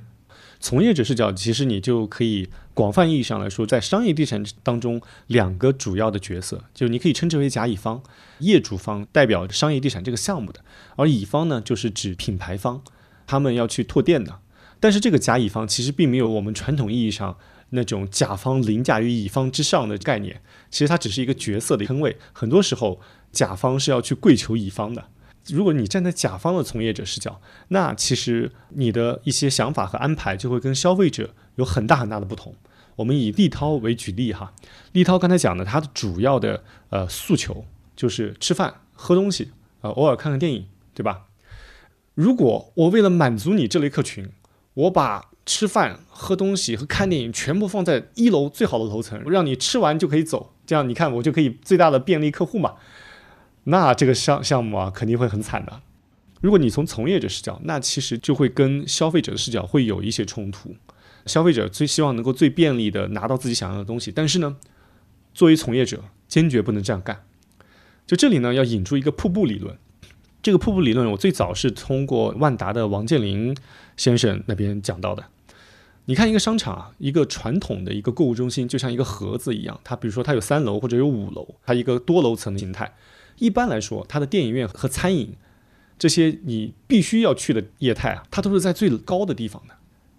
[0.61, 8.01] 从业者视角，其实你就可以广泛意义上来说，在商业地产当中，两个主要的角色，就是你可以称之为甲乙方，
[8.39, 10.61] 业主方代表商业地产这个项目的，
[10.97, 12.83] 而乙方呢，就是指品牌方。
[13.33, 14.41] 他们要去拓店的，
[14.79, 17.39] 但是这个甲乙方其实并没有我们传统意义上
[17.71, 22.19] 那种甲方凌驾于乙方之上的概念，其实它只是一个角色的称谓。
[22.35, 25.07] 很多时候，甲方是要去跪求乙方的。
[25.49, 32.55] 如果你站在甲方的从业者视角，那其实你的一些想法和安排就会跟消费者有很大很大的不同。
[32.97, 34.53] 我们以立涛为举例哈，
[34.93, 37.65] 立涛刚才讲的，他的主要的呃诉求
[37.97, 41.23] 就是吃饭、喝东西，呃，偶尔看看电影，对吧？
[42.15, 44.29] 如果我为了满足你这类客群，
[44.75, 52.75] 我把吃饭、喝东西和看电影全部放在一楼最好的楼层，让你吃完就可以走，这样你看我就可以最大的便利客户嘛？
[53.65, 55.81] 那这个项项目啊肯定会很惨的。
[56.41, 60.75] 如果你从从业者视角，那其实就会跟消费者的视角会有一些冲突。
[61.27, 64.57] 消费者最希望能够最便利的拿到自己想要的东西，但是呢，
[65.33, 67.25] 作为从业者坚决不能这样干。
[68.07, 69.79] 就这里呢，要引出一个瀑布理论。
[70.43, 73.57] 这个瀑布理论，我最早是通过万达的王健林
[73.97, 75.25] 先生那边讲到的。
[76.07, 82.93] 你看一个商场啊，一个传统的一个购物中心，就像一个盒子一样，它比如说它有三楼或者有五楼，它一个多楼层的形态。
[83.39, 85.33] 一般来说，它的电影院和餐饮
[85.97, 89.75] 这些你必须要去的业态啊，它都是在最高的地方的。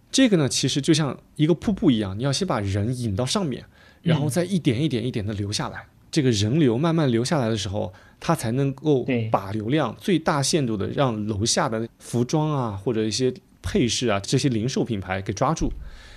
[0.09, 3.65] 这个呢，其实就像一个瀑布一样，你要先把人引到上面，
[4.03, 5.87] 然后再一点一点一点的流下来。
[6.09, 7.91] 这个人流慢慢流下来的时候，
[8.25, 15.69] 它才能够把流量最大限度的让楼下的服装啊或者一些配饰啊这些零售品牌给抓住，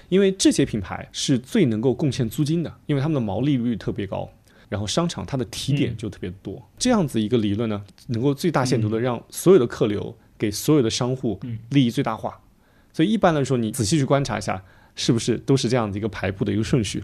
[0.09, 4.31] 因为这些品牌是最能够贡献租金的，因为他们的毛利率特别高，
[4.69, 6.65] 然后商场它的提点就特别多。
[6.79, 11.41] 这样子一个理论呢，能够最大限度的让所有的客流给所有的商户
[11.71, 12.41] 利益最大化。
[12.93, 14.63] 所以一般来说，你仔细去观察一下，
[14.95, 17.03] 是不是都是这样的一个排布的一个顺序？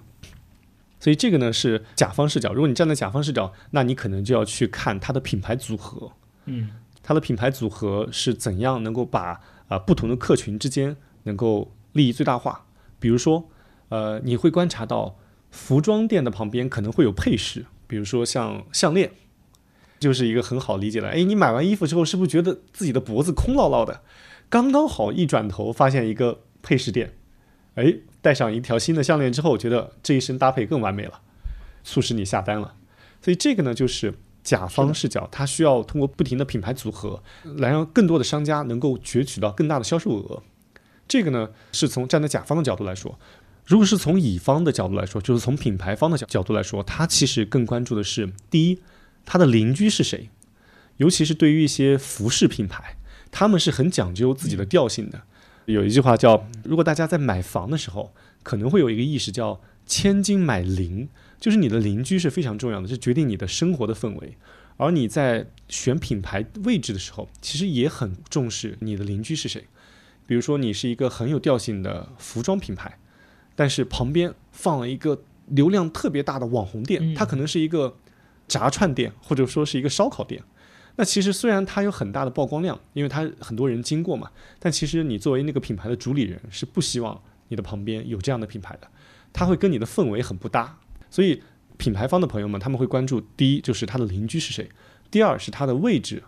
[1.02, 2.52] 所以这个呢是甲方视角。
[2.52, 6.12] 如果你站在甲方视角，那你可能就要去看它的品牌组合，
[6.44, 6.70] 嗯，
[7.02, 12.66] 它的品牌组合是怎样能够把啊不同的客群之间能够利益最大化。
[13.00, 13.50] 比如说，
[13.88, 15.18] 呃，你会观察到
[15.50, 19.10] 服装店的旁边可能会有配饰，比如说像项链，
[19.98, 21.08] 就是一个很好理解的。
[21.08, 24.02] 哎，你买完衣服之后，是不是觉得自己的脖子空落落的？
[24.48, 27.16] 刚刚好一转头发现一个配饰店，
[27.74, 27.94] 哎。
[28.22, 31.20] 戴上一条新的项链之后，觉得这一身搭配更完美了，
[31.82, 32.76] 促使你下单了。
[33.20, 37.20] 所以这个呢，就是甲方视角，它需要通过不停的品牌组合，
[37.56, 40.40] 来让更多的商家能够攫取到更大的销售额。
[41.08, 43.18] 这个呢，是从站在甲方的角度来说；
[43.66, 48.78] 如果是从乙方的角度来说，就是从品牌方的角角度来说，他其实更关注的是第一，
[49.26, 50.30] 他的邻居是谁，
[50.98, 52.94] 尤其是对于一些服饰品牌，
[53.32, 55.22] 他们是很讲究自己的调性的。
[55.66, 61.08] 有一句话叫：如果大家在买房的时候，可能会有一个意识叫“千金买邻”，
[61.40, 64.36] 就是你的邻居是非常重要的，是决定你的生活的氛围。
[64.76, 69.64] 而你在选品牌位置的时候，其实也很重视你的邻居是谁。
[70.26, 72.98] 比如说，你是一个很有调性的服装品牌，
[73.54, 77.96] 但是旁边放了一个流量特别大的网红店，它可能是一个
[78.48, 80.42] 炸串店，或者说是一个烧烤店。
[80.96, 88.88] 那其实虽然它有很大的曝光量，因为它很多人经过嘛，但其实你作为那个品牌的主理人是不希望你的旁边有这样的品牌的，
[89.32, 90.78] 它会跟你的氛围很不搭。
[91.10, 91.42] 所以
[91.78, 94.70] 品牌方的朋友们他们会关注第一就是他的邻居是谁，
[95.10, 96.22] 第二是他的位置，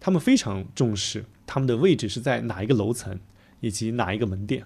[0.00, 3.18] 他们非常重视他们的位置是在哪一个楼层
[3.60, 4.64] 以及哪一个门店，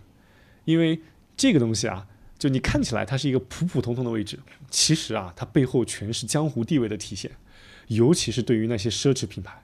[0.64, 1.00] 因为
[1.36, 2.06] 这个东西啊，
[2.38, 4.38] 就你看起来它是一个普普通通的位置，
[4.70, 7.30] 其实啊它背后全是江湖地位的体现。
[7.90, 9.60] 尤其是对于那些奢侈品牌，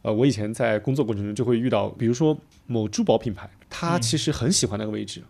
[0.00, 5.22] 呃，我以前在工作过程中就会遇到，比如说某珠宝品牌，他其实很喜欢那个位置，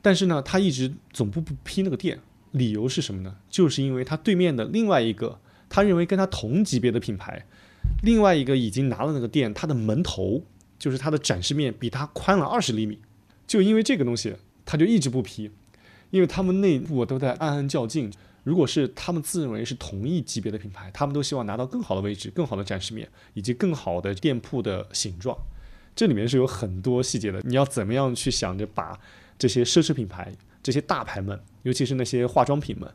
[0.00, 2.20] 但是呢，他一直总部不批那个店，
[2.52, 3.34] 理由是什么呢？
[3.50, 7.44] 就是因为他对面的另外一个，他认为跟他同级别的品牌，
[8.04, 10.44] 另外一个已经拿了那个店，他的门头
[10.78, 13.00] 就是它的展示面比他宽了二十厘米，
[13.48, 15.50] 就因为这个东西，他就一直不批，
[16.10, 18.12] 因为他们内部都在暗暗较劲。
[18.44, 25.36] 如果是他们自认为是同一级别的品牌，他们都希望拿到更好的位置、更好的展示面以及更好的店铺的形状。
[25.96, 27.40] 这里面是有很多细节的。
[27.42, 28.98] 你要怎么样去想着把
[29.38, 32.88] 这些奢侈品牌、这些大牌们，尤其是那些化妆品们，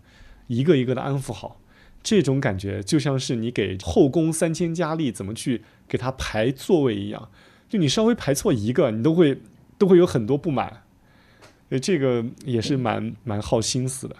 [0.47, 1.59] 一个一个的安抚好？
[2.01, 7.29] 这种感觉就像是你给后宫三千佳丽怎么去给她排座位一样。
[7.67, 9.41] 就你稍微排错一个，你都会
[9.77, 10.83] 都会有很多不满，
[11.69, 14.15] 呃，这个也是蛮蛮耗心思的。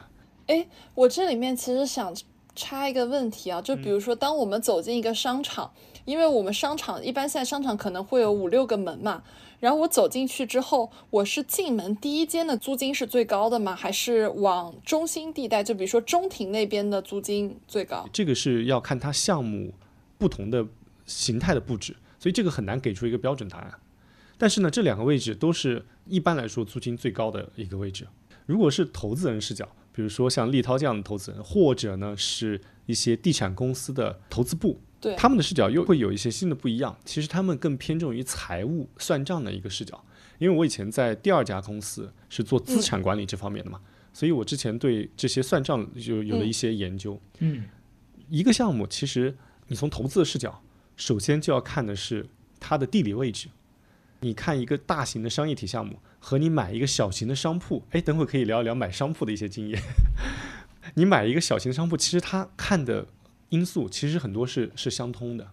[0.50, 2.12] 哎，我这里面其实想
[2.56, 5.72] 插一个问题啊，就比如说，当我们走进一个商场，
[6.06, 9.22] 因为我们商场一般现在商场可能会有五六个门嘛，
[9.60, 13.76] 然后我走进去之后，我是进门第一间的租金是最高的吗？
[13.76, 18.10] 还是往中心地带，就比如说中庭那边的租金最高？
[18.12, 19.72] 这个是要看它项目
[20.18, 20.66] 不同的
[21.06, 23.72] 形态的布置，所以这个很难给出一个标准答案。
[24.40, 28.08] 但是呢，这两个位置都是一般来说租金最高的一个位置。
[28.48, 36.98] 如果是投资人视角，比如说像立涛这样的投资人，或者呢是一些地产公司的投资部，对他们的视角又会有一些新的不一样。
[37.04, 40.02] 其实他们更偏重于财务算账的一个视角。
[40.38, 43.82] 因为我以前在第二家公司是做资产管理这方面的嘛，
[44.14, 47.20] 所以我之前对这些算账就有了一些研究。
[47.40, 47.66] 嗯，
[48.30, 49.36] 一个项目其实
[49.68, 50.64] 你从投资的视角，
[50.96, 52.26] 首先就要看的是
[52.58, 53.50] 它的地理位置。
[54.22, 59.82] 你看一个大型的商业体项目和你买一个小型的商铺，哎，等会可以聊一聊买商铺的一些经验。
[60.96, 63.08] 你买一个小型的商铺，其实它看的
[63.50, 65.52] 因素其实很多是是相通的。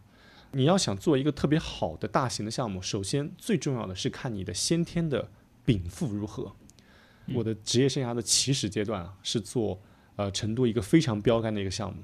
[0.53, 5.29] 你要想做一个特别好的大型的项目，首先最重要的是看你的先天的
[5.65, 6.55] 禀赋如何。
[7.35, 9.81] 我的职业生涯的起始阶段啊，是做
[10.15, 12.03] 呃成都一个非常标杆的一个项目。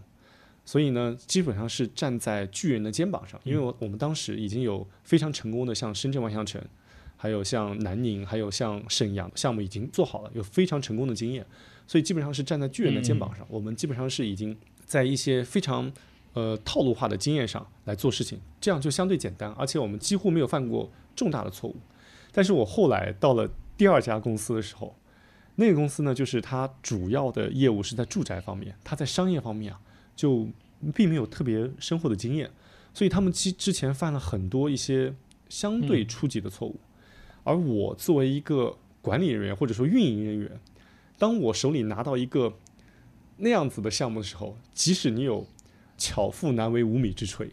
[0.64, 6.62] 所以呢，基本上是站在巨人的肩膀上，因为我我们当时已经有非常成功的像深圳万象城，
[7.16, 11.44] 还有像南宁，还有像沈阳项目已经做好了，有非常成功的经验，
[11.86, 15.92] 所以基本上是站在巨人的肩膀上，我们基本上是已经在一些非常
[16.34, 21.76] 呃套路化的经验上来做事情，这样就相对简单，而且我们几乎没有犯过重大的错误。
[22.30, 24.96] 但是我后来到了第二家公司的时候，
[25.56, 29.80] 那个公司呢，就是它主要的业务是在住宅方面，它在商业方面啊。
[30.14, 30.48] 就
[30.94, 32.50] 并没有特别深厚的经验，
[32.92, 35.14] 所以他们之之前犯了很多一些
[35.48, 36.78] 相对初级的错误。
[37.44, 40.60] 而我作为一个管理人员或者说运营人员，
[41.18, 42.56] 当我手里拿到一个
[43.38, 45.46] 那样子的项目的时候，即使你有
[45.98, 47.50] 巧妇难为无米之炊，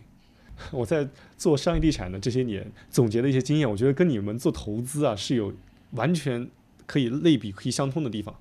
[0.71, 5.53] 我在做商业地产的这些年总结的一些经验，我觉得跟你们做投资啊是有
[5.91, 6.49] 完全
[6.85, 8.35] 可以类比、可以相通的地方。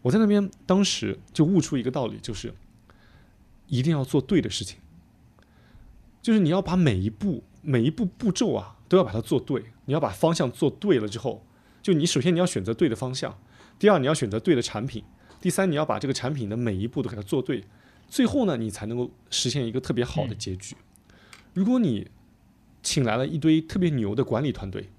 [0.00, 2.52] 我在那边当时就悟出一个道理，就是。
[3.72, 4.78] 一定要做对的事情，
[6.20, 9.64] 就是你要把每一步每一步步骤啊都要把它做对。
[9.86, 11.42] 你要把方向做对了之后，
[11.80, 13.38] 就你首先你要选择对的方向，
[13.78, 15.02] 第二你要选择对的产品，
[15.40, 17.64] 第三你要把这个产品的每一步都给它做对，
[18.08, 20.76] 最后呢你才能够实现一个特别好的结局。
[21.54, 22.10] 如果你
[22.82, 24.90] 请来了一堆特别牛的管理团队，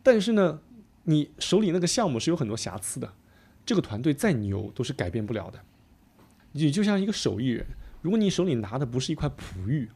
[0.00, 0.60] 但是呢
[1.02, 3.14] 你手里那个项目是有很多瑕疵的，
[3.66, 5.58] 这个团队再牛都是改变不了的。
[6.52, 7.66] 你就像一个手艺人。
[8.02, 9.88] 如果你手里拿的不是一块璞玉，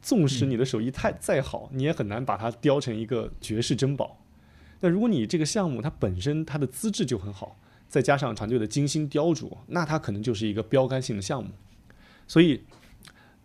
[0.00, 4.18] 纵使你的手艺太再好，你也很难把它雕成一个绝世珍宝。
[4.80, 7.56] 那如果你这个项目它本身它的资质就很好，
[7.88, 11.50] 再加上团队的精心雕琢，那它可能就是一个标杆性的项目。
[12.26, 12.62] 所以，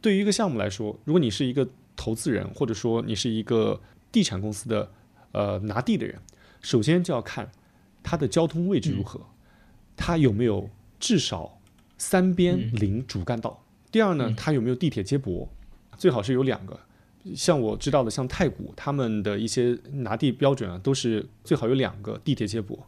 [0.02, 4.92] 对于一个项目来说，如果你是一个投资人，或者说你是一个地产公司的
[5.32, 6.20] 呃拿地的人，
[6.62, 7.50] 首先就要看
[8.04, 9.22] 它的交通位置如何，
[9.96, 11.60] 它有没有至少
[11.98, 13.62] 三边临主干道。
[13.92, 15.50] 第二呢，它有没有地铁接驳？
[15.98, 16.80] 最好是有两个。
[17.36, 22.88] 像我知道的，像太古他们的一些拿地标准啊，都是最好有两个地铁接驳。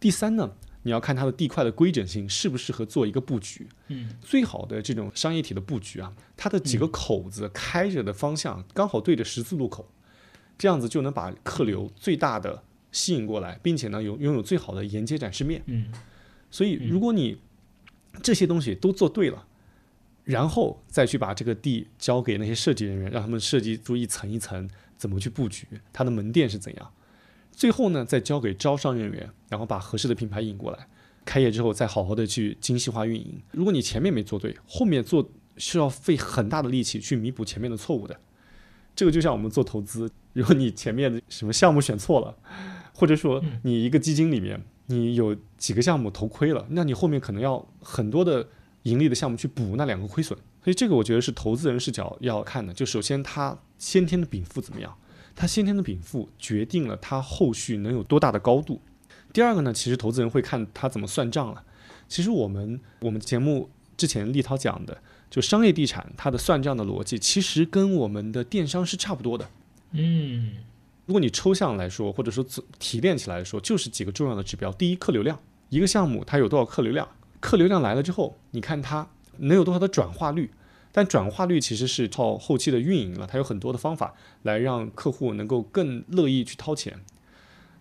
[0.00, 0.50] 第三呢，
[0.82, 3.68] 你要看它的地块的规整性适不适合做一个布局。
[3.88, 9.86] 嗯，最好的这种商业体的布局啊，它的几个口子开着的方向刚好对着十字路口，
[10.56, 12.62] 这样子就能把客流最大的
[12.92, 15.62] 吸引过来，并且呢，有拥有最好的沿街展示面。
[15.66, 15.92] 嗯，
[16.50, 17.36] 所以如果你
[18.22, 19.46] 这些东西都做对了。
[20.30, 26.92] 然后再去把这个地交给那些设计人员，让他们设计出一层一层怎么去布局，它的门店是怎样。
[27.50, 30.86] 最后呢，再交给招商人员，然后把合适的品牌引过来。
[31.24, 33.42] 开业之后再好好的去精细化运营。
[33.50, 38.16] 如果你前面没做对，后面做需要费很大的力气去弥补前面的错误的。
[38.94, 42.36] 这个就像我们做投资，如果你前面的什么项目选错了，
[42.94, 48.46] 或者说你一个基金里面你有几个项目投亏了，那你后面可能要很多的。
[48.84, 52.72] 盈利的项目去补那两个亏损，所以这个我觉得是投资人视角要看的。
[52.72, 54.96] 就首先他先天的禀赋怎么样，
[55.36, 58.80] 他先天的禀赋决定了他后续能有多大的高度。
[59.32, 61.62] 第二个呢，其实投资人会看他怎么算账了。
[62.08, 69.48] 其实我们我们节目之前立涛讲的，就商业地产它的算账的逻辑，其实跟我们的电商是差不多的。
[69.92, 70.56] 嗯，
[71.06, 72.44] 如果你抽象来说，或者说
[72.78, 74.72] 提炼起来说，就是几个重要的指标。
[74.72, 77.06] 第一，客流量，一个项目它有多少客流量。
[77.40, 80.50] 客流量来了之后，你看它能有多少的转化率？
[80.92, 87.00] 但转化率其实是靠后期的运营了，它有很多的方法来让客户能够更乐意去掏钱。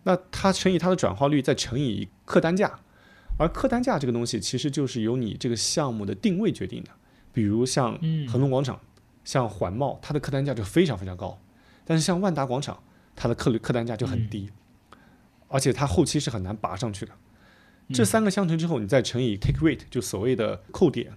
[0.03, 2.79] 那它乘以它的转化率，再乘以客单价，
[3.37, 6.91] 而客单价这个东西其实就是由你这个项目的定位决定的。
[7.33, 8.79] 比如像嗯恒隆广场、
[9.25, 11.39] 像环贸，它的客单价就非常非常高，
[11.85, 12.81] 但是像万达广场，
[13.15, 14.51] 它的客客单价就很低，
[15.47, 17.11] 而且它后期是很难拔上去的。
[17.93, 21.11] 这三个相乘之后，你再乘以 take rate，就所谓的扣点，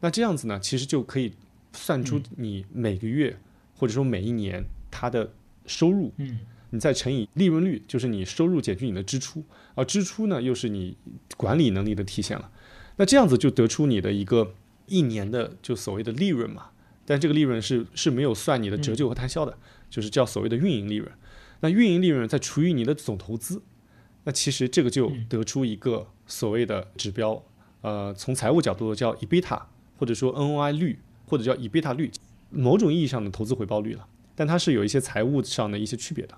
[0.00, 1.32] 那这样子呢，其实就可以
[1.72, 3.38] 算出你每个月、
[3.76, 5.32] 或者说每一年它的
[5.66, 6.38] 收入，嗯。
[6.70, 9.42] 你再乘以利润率，就是你收入减去你的支出，
[9.74, 10.94] 而支出呢又是你
[11.34, 12.50] 管理能力的体现了。
[12.96, 14.54] 那这样子就得出你的一个
[14.84, 16.66] 一年的就所谓的利润嘛，
[17.06, 19.56] 但这个利润是是没有算你的折旧和摊销的，
[19.88, 21.10] 就是叫所谓的运营利润。
[21.60, 23.62] 那运营利润再除以你的总投资，
[24.24, 27.42] 那其实这个就得出一个所谓的指标，
[27.80, 29.60] 呃，从财务角度叫 EBITA，
[29.98, 32.12] 或者说 NOI 率或者叫 EBITA 率，
[32.50, 34.06] 某种意义上的投资回报率了，
[34.36, 36.36] 但它是有一些财务上的一些区别的。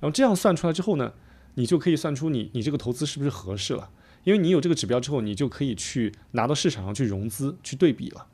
[0.00, 1.12] 然后这样算出来之后呢，
[1.54, 3.90] 你就可以算出你你这个投资是不是合适了，
[4.24, 8.26] 因为你有这个指标之后，你就可以去拿到市场上去融资去对比了。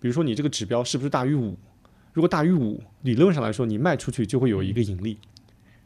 [0.00, 1.56] 比如说你这个指标是不是大于五？
[2.12, 5.18] 如果大于五，理论上来说你卖出去就会有一个盈利。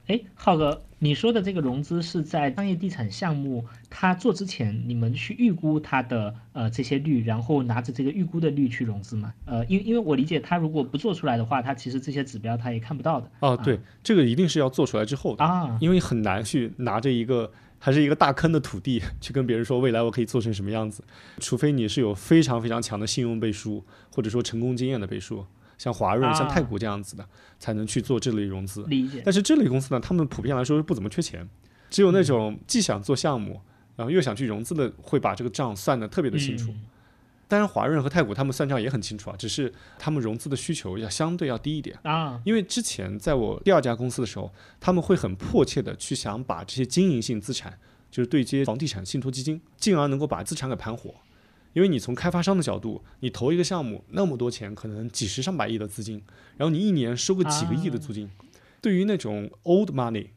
[0.09, 9.32] 哎，浩哥，你说的这个融资是在商业地产项目它做之前，你们去预估它的呃这些率，然后拿着这个预估的率去融资吗？
[9.44, 15.78] 呃，因为因为我理解，它如果不做出来的话，它其实这些指标它也看不到的哦，对，这个一定是要做出来之后的，啊。
[15.80, 21.05] 因为很难去拿着一个还是一个大坑的土地去跟别人说未来我可以做成什么样子，
[21.38, 25.46] 除非你是有非常非常强的信用背书，或者说成功经验的背书，
[25.82, 27.28] 像华润、像啊太古这样子的，
[27.58, 28.84] 才能去做这类融资。
[28.84, 31.48] 理解，但是这类公司呢，他们普遍来说是不怎么缺钱，
[31.90, 33.60] 只有那种既想做项目，
[33.96, 36.70] 然后又想去融资的，会把这个账算得特别的清楚。
[36.70, 36.84] 嗯
[37.48, 41.94] 当然，华润和太古他们算账也很清楚啊，只是他们融资的需求要相对要低一点。
[42.02, 47.78] 啊，因为之前在我第二家公司的时候，他们会很迫切的去想把这些经营性资产，
[48.10, 51.14] 就是对接房地产信托基金，进而能够把资产给盘活。
[51.72, 56.22] 因为你从开发商的角度，你投一个项目那么多钱，可能几十上百亿的资金，
[56.56, 58.30] 然后你一年收个几个亿的租金，
[58.80, 60.28] 对于那种 old money，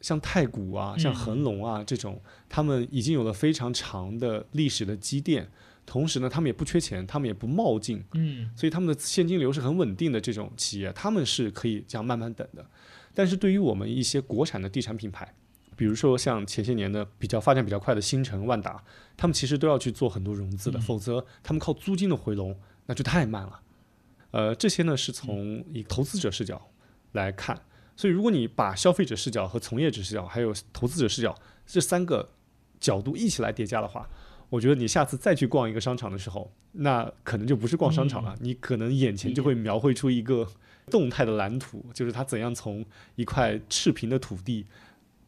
[0.00, 5.48] 像太古啊、像恒隆啊这种，他们已经有了非常长的历史的积淀，
[5.84, 10.20] 同时呢，他们也不缺钱，他们也不冒进，嗯所以他们的现金流是很稳定的。
[10.20, 12.64] 这种企业，他们是可以这样慢慢等的。
[13.14, 15.34] 但是对于我们一些国产的地产品牌，
[15.76, 18.82] 比如说像前些年的比较发展比较快的新城、万达，
[19.16, 23.60] 他们其实都要去做很多融资的，否则他们靠租金的回笼那就太慢了。
[24.30, 26.70] 呃，这些呢是从以投资者视角
[27.12, 27.60] 来看，
[27.94, 31.34] 所以如果你把消费者视角和从业者视角还有投资者视角
[31.66, 32.28] 这三个
[32.80, 34.08] 角度一起来叠加的话，
[34.48, 40.46] 我觉得你下次再去逛一个商场的时候，那可能就不是逛商场了，你可能眼前就会描绘出一个
[40.90, 44.66] 动态的蓝图，就是它怎样从一块赤贫的土地，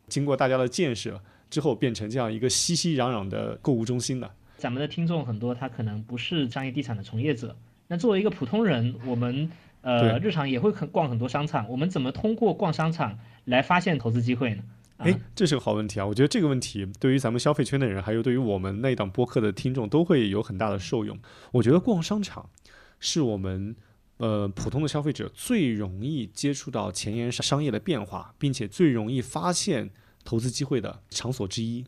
[0.09, 4.31] 经过大家的建设之后，变成这样一个熙熙攘攘的购物中心的。
[4.57, 7.57] 咱们的听众很多，他可能不是商业地产的从业者。
[7.87, 9.51] 那作为一个普通人，我们
[9.83, 14.63] 呃日常也会很逛很多商场，我们怎么通过逛商场来发现投资机会呢？
[14.99, 16.07] 啊诶，这是个好问题啊！
[16.07, 21.17] 我觉得这个问题对于咱们消费圈的人，还有对于我们那一档播客的听众，都会有很大的受用。
[21.53, 22.51] 我觉得逛商场
[22.99, 23.77] 是我们
[24.19, 29.91] 呃普通的消费者最容易接触到前沿商业的变化，并且最容易发现
[30.25, 31.85] 投资机会的场所之一。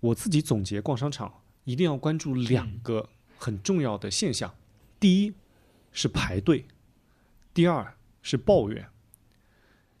[0.00, 4.54] 我自己总结逛商场一定要关注两个很重要的现象：
[4.98, 5.34] 第一
[5.92, 6.66] 是排队，
[7.52, 8.88] 第二是抱怨。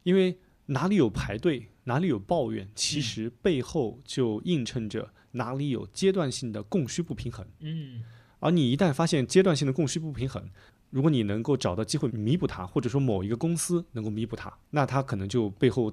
[0.02, 7.46] 因为哪里有排队，哪里有抱怨，其实背后就映衬着哪里有阶段性的供需不平衡。
[7.60, 8.02] 嗯
[8.40, 10.50] 而你一旦发现阶段性的供需不平衡，
[10.92, 15.92] 如果你能够找到机会弥补它，或者说某一个公司能够弥补它，那它可能就背后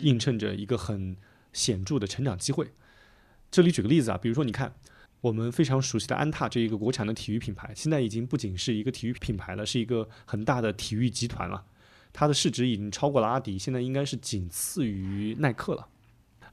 [0.00, 1.14] 映衬着一个很
[1.52, 2.72] 显著的成长机会。
[3.50, 4.74] 这里举个例子啊，比如说你看
[5.20, 11.66] 我们非常熟悉的安踏这一个国产的体育品牌，现在已经不仅是一个体育品牌了，是一个很大的体育集团了。
[12.14, 15.88] 它的市值已经超过了阿迪，现在应该是仅次于耐克了。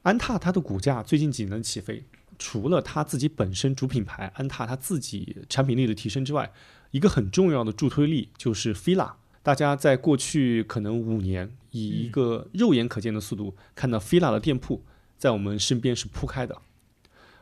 [0.02, 2.04] 安踏它的股价最近几年起飞，
[2.40, 6.50] 除了它自己本身主品牌安踏它自己产品力的提升之外，
[6.90, 9.12] 一个很重要的助推力就是 fila。
[9.42, 14.82] 大家在过去可能五年，以一个肉眼可见的速度看到 fila 的店铺
[15.16, 16.58] 在我们身边是铺开的，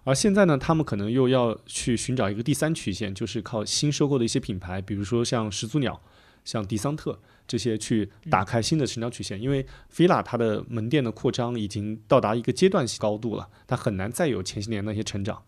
[0.02, 6.00] 而现在呢，他们可能又要去寻找一个第三曲线，就是靠新收购的一些品牌，比如说像始祖鸟、
[6.44, 9.42] 像迪桑特这些去打开新的成长曲线。
[9.42, 15.42] 因为 fila 它的门店的扩张已经到达一个阶段性高度了，它很难再有前些年那些成长。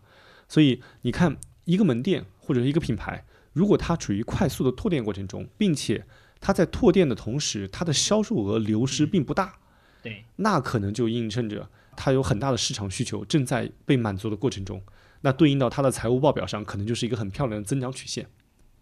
[0.49, 3.23] 所以你看，一个门店或者是一个品牌，
[3.53, 6.05] 如果它处于快速的拓店过程中，并且
[6.41, 9.53] 它在拓店的同时，它的销售额流失并不大，
[10.01, 14.81] 对，那可能就映衬着它有很大的市场需求正在被满足的过程中，
[15.21, 18.27] 那对应到它的财务报表上，可能就是一个很漂亮的增长曲线。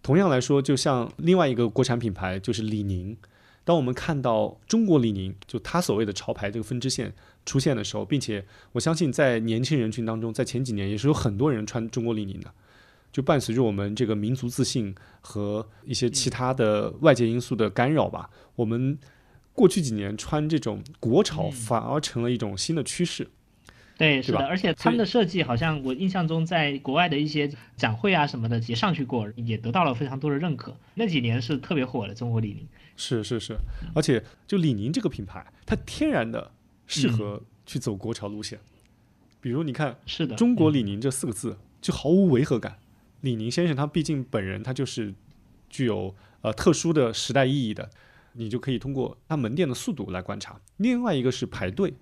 [0.01, 3.15] 同样来说，就像另外一个国产品牌就是李宁，
[3.63, 7.13] 当我们看到中国李宁就它所谓的潮牌这个分支线
[7.45, 12.51] 出现的时候，并且我相信在年轻人群当中，在前几年也是有很多人穿中国李宁的。
[13.11, 18.99] 就伴随着我们这个民族自信和一些其他的外界因素的干扰吧，我们
[19.51, 23.27] 过去几年穿这种国潮反而成了一种新的趋势。
[23.99, 30.73] 对，是的，而且他们的设计好像我印象中在国外的一些展会啊什么的也上去过，也得到了非常多的认可。
[30.93, 32.65] 那几年是特别火的中国李宁。
[32.95, 33.57] 是是是，
[33.93, 36.49] 而且就李宁这个品牌，它天然的
[36.87, 38.57] 适合去走国潮路线。
[39.41, 42.79] 比如你看是的，“中国嗯李宁”这四个字，就毫无违和感。
[43.19, 45.13] 李宁先生他毕竟本人他就是
[45.69, 47.89] 具有呃特殊的时代意义的，
[48.33, 50.59] 你就可以通过他门店的速度来观察。
[50.77, 51.93] 另外一个是排队，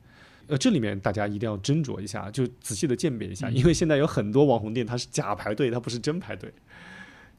[0.48, 6.52] 呃，这里面大家一定要斟酌一下，就仔细的鉴别一下，嗯因为现在有很多网红店它是假排队，它不是真排队。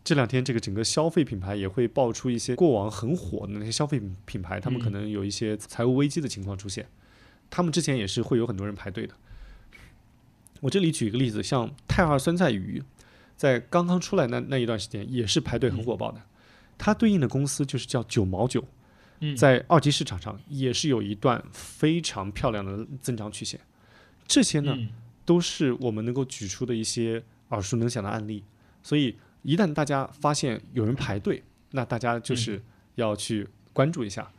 [0.04, 6.86] 这两天，这个整个消费品牌也会爆出一些过往很火的那些消费品品牌，他们可嗯能有一些财务危机的情况出现，
[7.50, 9.14] 他们之前也是会有很多人排队的。
[10.60, 12.82] 我这里举一个例子，像泰二酸菜鱼，
[13.36, 16.22] 在刚刚出来那那一段时间，也是排队很火爆的。
[16.78, 18.66] 它对应的公司就是叫九毛九，嗯
[19.36, 23.58] 在二级市场上也是有一段非常漂亮的增长曲线。
[24.26, 24.88] 这些呢，嗯
[25.24, 28.42] 都是我们能够举出的一些耳熟能详的案例。
[28.82, 31.42] 所以，一旦大家发现有人排队，
[31.72, 32.62] 那大家就是
[32.94, 34.30] 要去关注一下。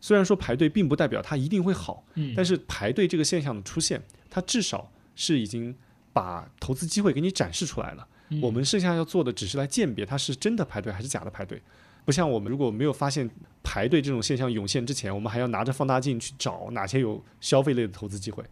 [0.00, 5.74] 虽然说排队并不代表它一定会好，嗯，但是排队这个现象的出现，它至少是已经
[6.12, 8.08] 把投资机会给你展示出来了。
[8.30, 11.62] 嗯我们剩下要做的只是来鉴别它是真的排队还是假的排队。
[12.08, 13.28] 不像我们如果没有发现
[13.62, 18.42] 排队这种现象涌现之前，我们还要拿着放大镜去找哪些有消费类的投资机会。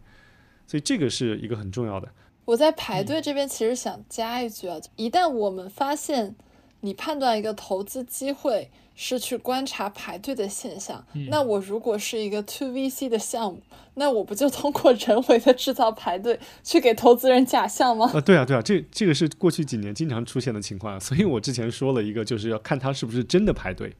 [0.67, 2.07] 所以这个是一个很重要的。
[2.45, 6.35] 我在排队这边其实想加一句啊，一旦我们发现
[6.81, 13.61] 你判断一个投资机会是去观察排队的现象，那我如果是一个 to VC 的项目，
[13.95, 18.11] 那我不就通过人为的制造排队去给投资人假象吗？
[18.13, 20.99] 啊，对啊，对啊，这这个是过去几年经常出现的情况啊。
[20.99, 23.95] 所以我之前说了一个，就是要看他是不是真的排队。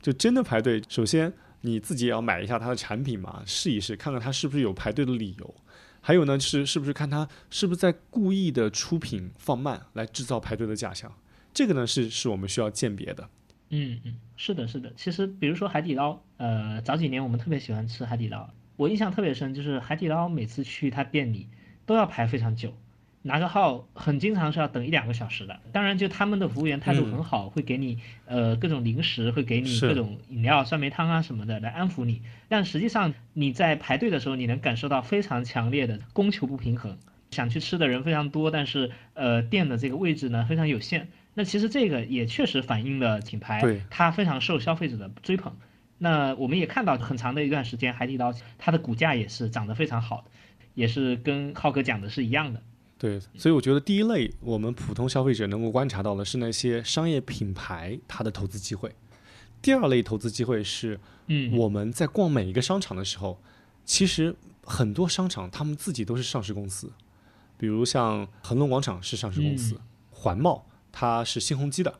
[0.00, 1.32] 就真的排队，首先
[1.62, 5.54] 你自己也要买一下它的产品嘛，试一试，看看它是不是有排队的理由。
[6.00, 11.12] 还有呢，是是不是看它是不是在故意的出品放慢来制造排队的假象？
[11.58, 13.28] 这个呢是是我们需要鉴别的。
[13.70, 14.92] 嗯嗯，是的，是的。
[14.94, 21.48] 其实比如说海底捞，呃，早几年我们特别喜欢吃海底捞，我印象特别深，就是海底捞每次去他店里
[21.84, 22.74] 都要排非常久，
[23.22, 25.58] 拿个号很经常是要等一两个小时的。
[25.72, 32.22] 当然，就他们的服务员态度很好，会给你呃各种零食，会给你各种饮料、酸梅汤啊什么的来安抚你。
[32.48, 36.96] 但实际上你在排队的时候，你能感受到非常强烈的供求不平衡。
[37.30, 41.08] 想去吃的人非常多，但是呃店的这个位置呢非常有限。
[41.38, 45.54] 那其实这个也确实反映了品牌对它非常受消费者的追捧。
[45.98, 50.30] 那我们也看到很长的一段时间，海底捞它的股价也是涨得非常好的，
[50.74, 52.60] 也是跟浩哥讲的是一样的。
[52.98, 58.92] 对，所以我觉得第一类我们普通消费者能够观察到的是那些商业品牌它的投资机会。
[59.62, 63.40] 第二类投资机会是嗯，我们在逛每一个商场的时候，
[63.84, 64.34] 其实
[64.64, 66.92] 很多商场他们自己都是上市公司，
[67.56, 69.80] 比如像恒隆广场是上市公司，
[70.10, 71.98] 环贸它是新鸿基的，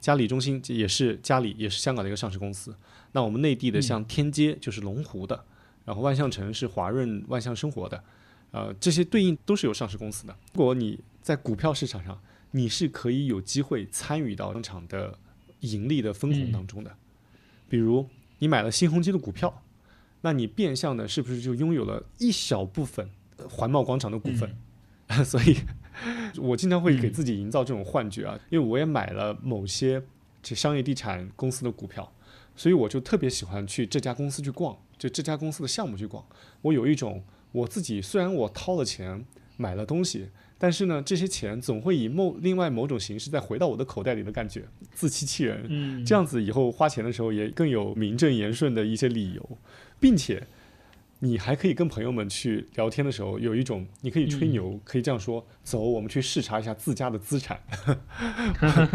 [0.00, 2.74] 嘉里中心也是嘉里，也是香港的一个上市公司。
[3.12, 5.44] 那我们内地的像天街就是龙湖的，
[5.84, 8.02] 然后万象城是华润万象生活的，
[8.52, 10.36] 呃，这些对应都是有上市公司的。
[10.52, 12.20] 如果你在股票市场上，
[12.52, 15.18] 你是可以有机会参与到商场的
[15.60, 16.96] 盈利的分红当中的。
[17.68, 19.62] 比如你买了新鸿基的股票，
[20.22, 24.56] 那你变相的是不是就拥有了一小部分呃环贸广场的股份？
[25.24, 25.56] 所以，
[26.38, 30.02] 我经常会给自己营造这种幻觉啊，因为我也买了某些
[30.42, 32.12] 这商业地产公司的股票，
[32.56, 36.24] 所以我就特别喜欢去这家公司去逛，就这家公司的项目去逛。
[36.62, 37.22] 我有一种
[37.52, 39.24] 我自己虽然我掏了钱
[39.56, 40.28] 买了东西，
[40.58, 45.66] 但是呢，这些钱总会以某另外某种形式再回到我的口袋里的感觉，自欺欺人。
[45.68, 49.58] 嗯，这样子以后花钱的时候也更有名正言顺的一些理由，
[49.98, 50.46] 并且
[51.20, 57.60] 你还可以跟朋友们去聊天的时候，有一种你可以吹牛，可以这样说：走，我们去视察一下自家的资产。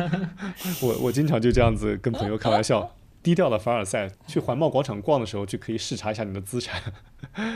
[0.82, 2.96] 我我经常就这样子跟朋友开玩笑。
[3.22, 6.80] 低调的凡尔赛，去环贸广场逛的时候，就可以视察一下你的资产。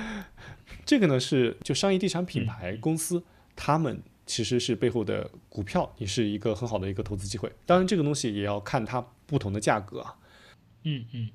[0.83, 3.23] 这个呢是就商业地产品牌公司，
[3.55, 7.51] 他们其实是背后的股票，也是一个很好的一个投资机会。
[7.67, 10.15] 当然，这个东西也要看它不同的价格啊。
[10.85, 11.29] 嗯嗯，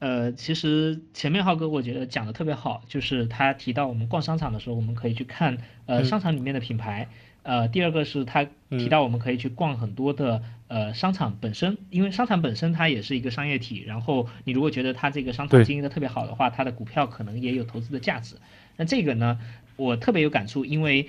[0.00, 7.06] 呃，其实前面浩哥我觉得讲的特别好，就是他提到我们逛商场的时候，我们可以去看呃商场里面的品牌。
[7.42, 13.82] 呃，第二个是他提到我们可以去逛很多的呃商场本身，因为商场本身它也是一个商业体。
[13.86, 18.36] 然后你如果觉得它这个商场经营的特别好的话，它的股票可能也有投资的价值。
[18.76, 19.38] 那这个呢，
[19.76, 21.08] 我特别有感触，因为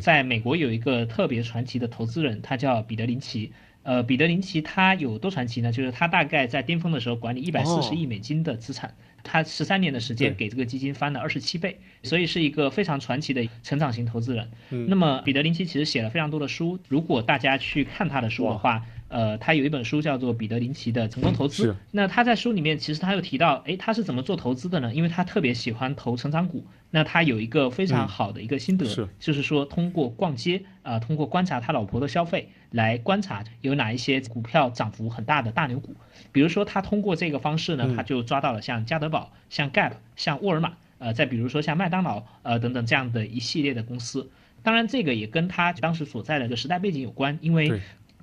[0.00, 3.52] 在美国有一个特别传奇的投资人，他叫彼得林奇。
[3.82, 5.72] 呃，彼得林奇他有多传奇呢？
[5.72, 8.94] 就是他大概在巅峰的时候管理一百四十亿美金的资产。
[9.22, 14.48] 他十三年的时间给这个基金翻了二十七倍，所以是一个非常传奇的成长型投资人。
[14.88, 21.64] 那么彼得林奇其实写了非常多的书，如果大家去看他的书的话，呃，他有一本书叫做《彼得林奇的成功投资》。
[21.90, 24.94] 那他在书里面其实他又提到，哎，他是怎么做投资的呢？
[24.94, 26.64] 因为他特别喜欢投成长股。
[26.92, 28.84] 那他有一个非常好的一个心得，
[29.18, 35.94] 就是说通过逛街啊，通过观察他老婆的消费来观察有哪一些股票涨幅很大的大牛股。
[36.32, 44.30] 比如说他通过这个方式呢，他就抓到了像加德堡、像 Gap、像沃尔玛，呃，再比如说像麦当劳，呃等等这样的一系列的公司。
[44.62, 47.80] 当然，这个也跟他当时所在的一个时代背景有关，因为。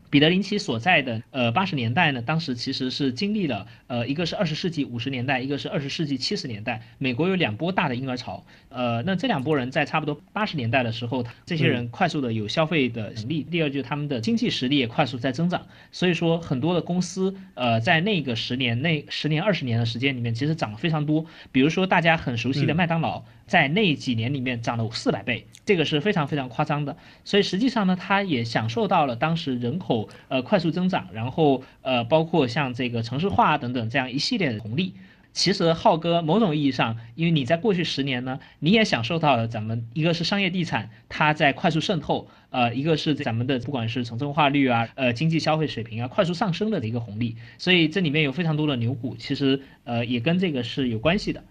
[0.09, 8.43] 彼得林奇所在的呃八十年代呢，当时其实是经历了呃一个是二十世纪五十年代，一个是二十世纪七十年代，美国有两波大的婴儿潮。
[8.69, 15.65] 呃，那这两波人在差不多八十年代的时候，这些人快速的有消费的能力，第二就是他们的经济实力也快速在增长。
[15.91, 21.25] 所以说很多的公司呃在那个十年那十年二十年的时间里面，其实涨了非常多。
[21.51, 23.23] 比如说大家很熟悉的麦当劳。
[23.47, 26.97] 在那几年里面涨了四百倍，这个是非常非常夸张的。
[27.23, 29.96] 所以实际上呢，它也享受到了当时人口
[30.27, 34.93] 呃快速增长，然后呃包括像这个城市化等等这样一系列的红利。
[35.33, 47.35] 其实浩哥某种意义上，因为你在过去十年呢，你也享受到了咱们一个是商业地产它在快速渗透，呃一个是咱们的不管是城镇化率啊，呃经济消费水平啊快速上升的一个红利。
[47.59, 51.43] 所以这里面有非常多的牛股，其实呃也跟这个是有关系的。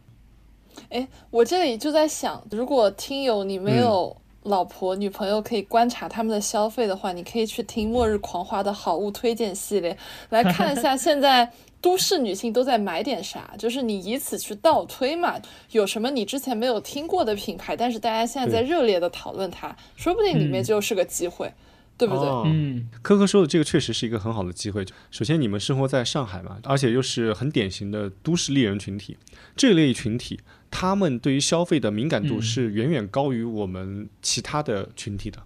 [0.90, 4.16] 哎，我这里就在想，如果听友你没有
[4.46, 9.96] 老婆、女朋友可以观察他们的消费的话，你可以去听《末日狂花》的好物推荐系列，
[10.30, 15.34] 来看一下现在都市女性都在买点啥，就是你以此去倒推嘛，
[15.72, 21.52] 有什么你之前没有听过的品牌，但是大家现在在热烈的讨论它，说不定里面就是个机会。
[21.98, 22.28] 对不对？
[22.44, 24.84] 嗯，科科说的这个确实是一个很好的机会。
[25.10, 29.16] 首先，你们生活在上海嘛，而且又是很典型的都市丽人群体，
[29.56, 30.38] 这类群体，
[30.70, 35.42] 他们对于消费的敏感度是远远高于我们其他的群体的。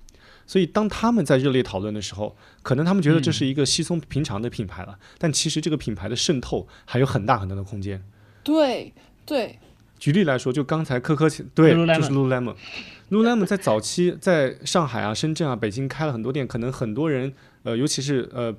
[0.46, 8.02] 所以，当他们在热烈讨论的时候，可能他们觉得这是一个稀松平常的品牌了，但其实这个品牌的渗透还有很大很大的空间。
[8.42, 8.92] 对
[9.24, 9.58] 对。
[10.00, 17.30] 举例来说，就刚才科科对，就是 Lululemon，Lululemon 在早期在上海啊、深圳啊、北京开了很多店，可能很多人，
[17.64, 18.52] 呃，尤其是呃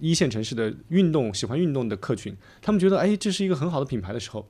[0.00, 4.46] 一线城市的运动喜欢运动的客群，他们觉得哎这是一个很好的品牌的时候，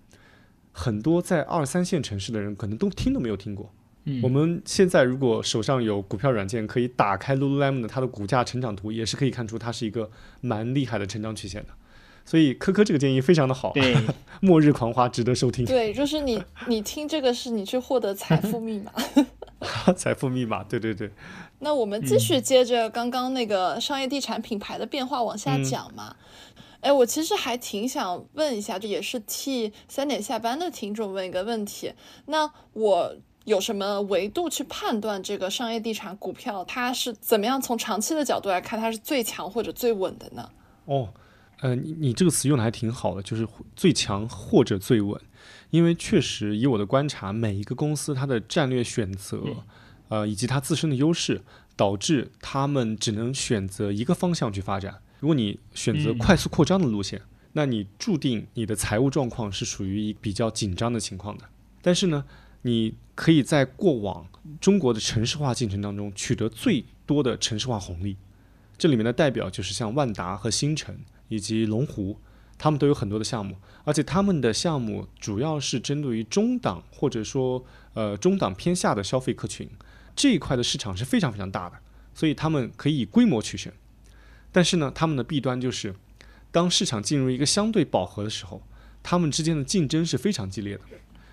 [0.72, 3.72] 很多在二三线城市的人可能都听都没有听过。
[4.20, 10.10] 我们现在如果手上有股票软件，可以打开 Lululemon 的它的股价成长图，也是可以看出它是一个
[10.40, 11.68] 蛮厉害的成长曲线的。
[12.24, 13.96] 所以科科这个建议非常的好，对，
[14.42, 15.64] 末日狂花值得收听。
[15.64, 18.92] 对，就是你你听这个是你去获得财富密码，
[19.94, 21.10] 财富密码，对对对。
[21.60, 26.16] 那我们继续接着刚刚那个商业地产品牌的变化往下讲嘛。
[26.82, 31.92] 哎，我其实还挺想问一下，这也是替三点下班的听众问一个问题。
[32.26, 40.50] 那我有什么维度去判断这个商业地产股票它是怎么样从长期的角度来看它是最强或者最稳的呢？
[40.84, 41.08] 哦。
[41.60, 45.20] 呃，你你这个词用的还挺好的，就是最强或者最稳，
[45.70, 49.40] 因为确实以我的观察，每一个公司它的战略选择，
[50.08, 51.42] 呃，以及它自身的优势，
[51.76, 54.98] 导致他们只能选择一个方向去发展。
[55.22, 61.44] 如果你选择快速扩张的路线，那你注定你的财务状况是属于一比较紧张的情况的。
[61.80, 62.24] 但是呢，
[62.62, 64.26] 你可以在过往
[64.60, 68.16] 中国的城市化进程当中取得最多的城市化红利，
[68.76, 70.98] 这里面的代表就是像万达和新城。
[71.28, 72.18] 以及龙湖，
[72.58, 77.64] 他们都有很多的项目，而且他们的项目主要是针对于中档或者说
[77.94, 79.66] 呃中档偏下的消费客群，
[80.14, 81.76] 这一块的市场是非常非常大的，
[82.12, 83.72] 所以他们可以以规模取胜。
[84.52, 85.94] 但是呢，他们的弊端就是，
[86.50, 88.62] 当市场进入一个相对饱和的时候，
[89.02, 90.82] 他们之间的竞争是非常激烈的。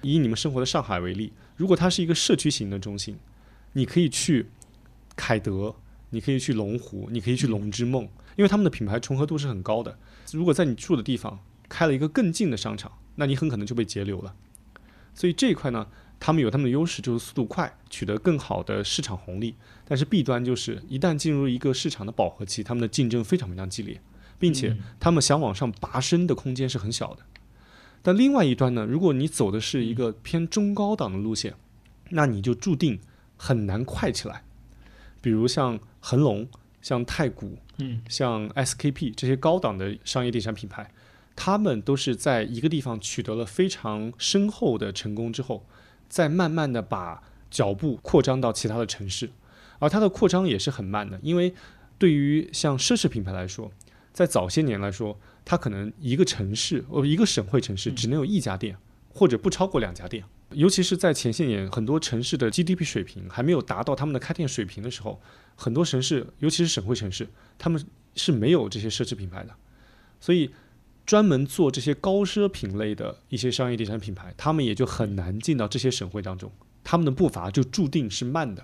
[0.01, 3.17] 以你们生活的上海为例，如果它是一个社区型的中心，
[3.73, 4.47] 你可以去
[5.17, 5.75] 凯德，
[6.11, 8.07] 你可以去龙湖，你可以去龙之梦。
[8.37, 9.99] 因为他们的品牌重合度是很高的，
[10.31, 14.33] 如果在你住的地方开了一个更近的商场，那你很可能就被截流了。
[15.13, 15.85] 所以这一块呢，
[16.19, 19.55] 他们有他们的优势，就是速度快，取得更好的市场红利。
[19.85, 24.01] 但是弊端就是，一旦进入一个市场的饱和期，他们的竞争非常非常激烈，
[24.37, 27.23] 并且他们想往上拔升的空间是很小的。
[28.01, 31.55] 但另外一端呢，如果你走的是一个偏中高档的路线，
[32.09, 32.99] 那你就注定
[33.35, 34.43] 很难快起来。
[35.21, 36.47] 比如像恒隆、
[36.81, 40.91] 像太古、嗯像 SKP 这些高档的商业地产品牌，
[41.35, 45.65] 他们都是在一个地方取得了非常深厚的成功之后，
[46.09, 49.29] 再慢慢的把脚步扩张到其他的城市，
[49.79, 51.53] 而它的扩张也是很慢的，因为
[51.97, 53.71] 对于像奢侈品牌来说，
[54.11, 58.75] 在早些年来说，它可能一个城市呃一个省会城市只能有一家店，
[59.09, 60.23] 或者不超过两家店。
[60.51, 65.21] 尤其是在前些年，很多城市的 GDP 水平还没有达到他们的开店水平的时候，
[65.55, 67.29] 很多城市，尤其是省会城市，
[67.59, 67.85] 他们
[68.15, 69.53] 是没有这些奢侈品牌的。
[70.19, 70.49] 所以，
[71.09, 76.51] 专门做这些高奢品类的一些商业地产品牌，他们也就很难进到这些省会当中，
[76.83, 78.63] 他们的步伐就注定是慢的。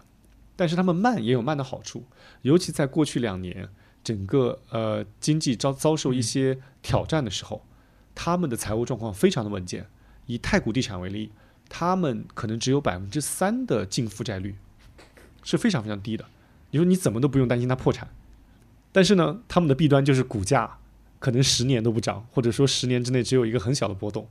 [0.55, 2.03] 但是他们慢也有慢的好处，
[2.43, 3.67] 尤其在过去两年，
[4.03, 7.65] 整个呃经济遭遭受一些挑战的时候，
[8.13, 9.87] 他们的财务状况非常的稳健。
[10.27, 11.31] 以太古地产为例，
[11.67, 14.53] 他们可能只有百分之三的净负债率，
[15.41, 16.23] 是非常非常低的。
[16.69, 18.07] 你说你怎么都不用担心它破产，
[18.91, 20.77] 但是呢，他们的弊端就是股价
[21.25, 24.27] 可能十年都不涨，或者说十年之内只有一个很小的波动。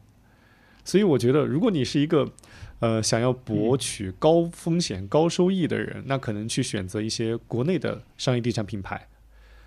[0.85, 2.31] 所以我觉得，如果你是一个
[2.79, 9.09] 呃想要博取高风险高收益的人，那可能去选择一些国内的商业地产品牌。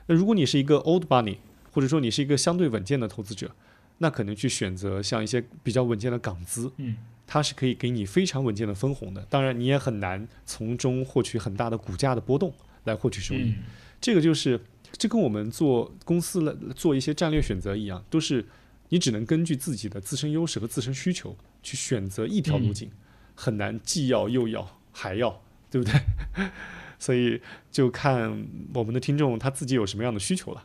[0.05, 1.35] 那如果你是一个 old money，
[1.73, 3.51] 或者说你是一个相对稳健的投资者，
[3.97, 9.27] 那可能去选择像一些比较稳健的港资，嗯，它是可以给你非常稳健的分红的。
[9.29, 12.53] 当然，你也很难从中获取很大的股价的波动
[12.85, 13.49] 来获取收益。
[13.49, 13.55] 嗯
[13.99, 14.59] 这个就是
[14.93, 18.45] 这跟我们做公司了做一些战略选择一样，都是
[18.89, 22.89] 你只能根据自己的自身优势和自身需求去选择一条路径，
[23.35, 25.99] 很难既要又要还要，对不对？
[26.99, 30.63] 所以就看我们的听众他自己有什么样的需求了。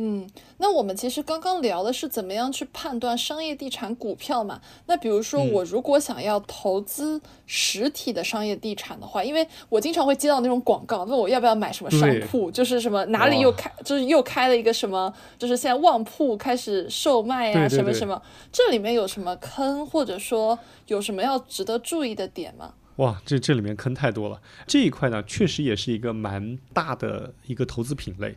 [0.00, 4.60] 嗯，那我们其实刚刚聊的是怎么样去判断商业地产股票嘛？
[4.86, 18.22] 那比如说嗯我如果想要投资实体的商业地产的话，因为我经常会接到那种广告，问我要不要买什么商铺，就是什么哪里又开，就是又开了一个什么，就是现在旺铺开始售卖啊，对对对什么什么，
[18.52, 22.74] 这里面有什么坑，或者说有什么要值得注意的点吗？
[22.98, 24.40] 哇，这这里面坑太多了。
[24.66, 28.36] 这一块呢，确实也是一个蛮大的一个投资品类，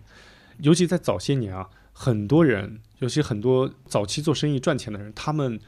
[0.61, 5.59] 尤其在早些年啊，很多人，尤其很多早期做生意赚钱的人，他们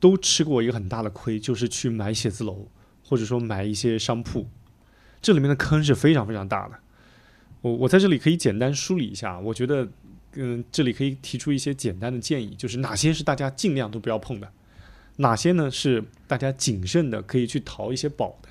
[0.00, 2.68] 都吃过一个很大的亏，就是去买写字楼，
[3.04, 4.48] 或者说买一些商铺，
[5.20, 6.78] 这里面的坑是非常非常大的。
[7.60, 9.88] 我我在这里可以简单梳理一下，我觉得，
[10.34, 14.52] 嗯，这里可以提出一些简单的建议，就是哪些是大家尽量都不要碰的。
[15.16, 18.48] 哪些呢是大家谨慎的可以去淘一些宝的？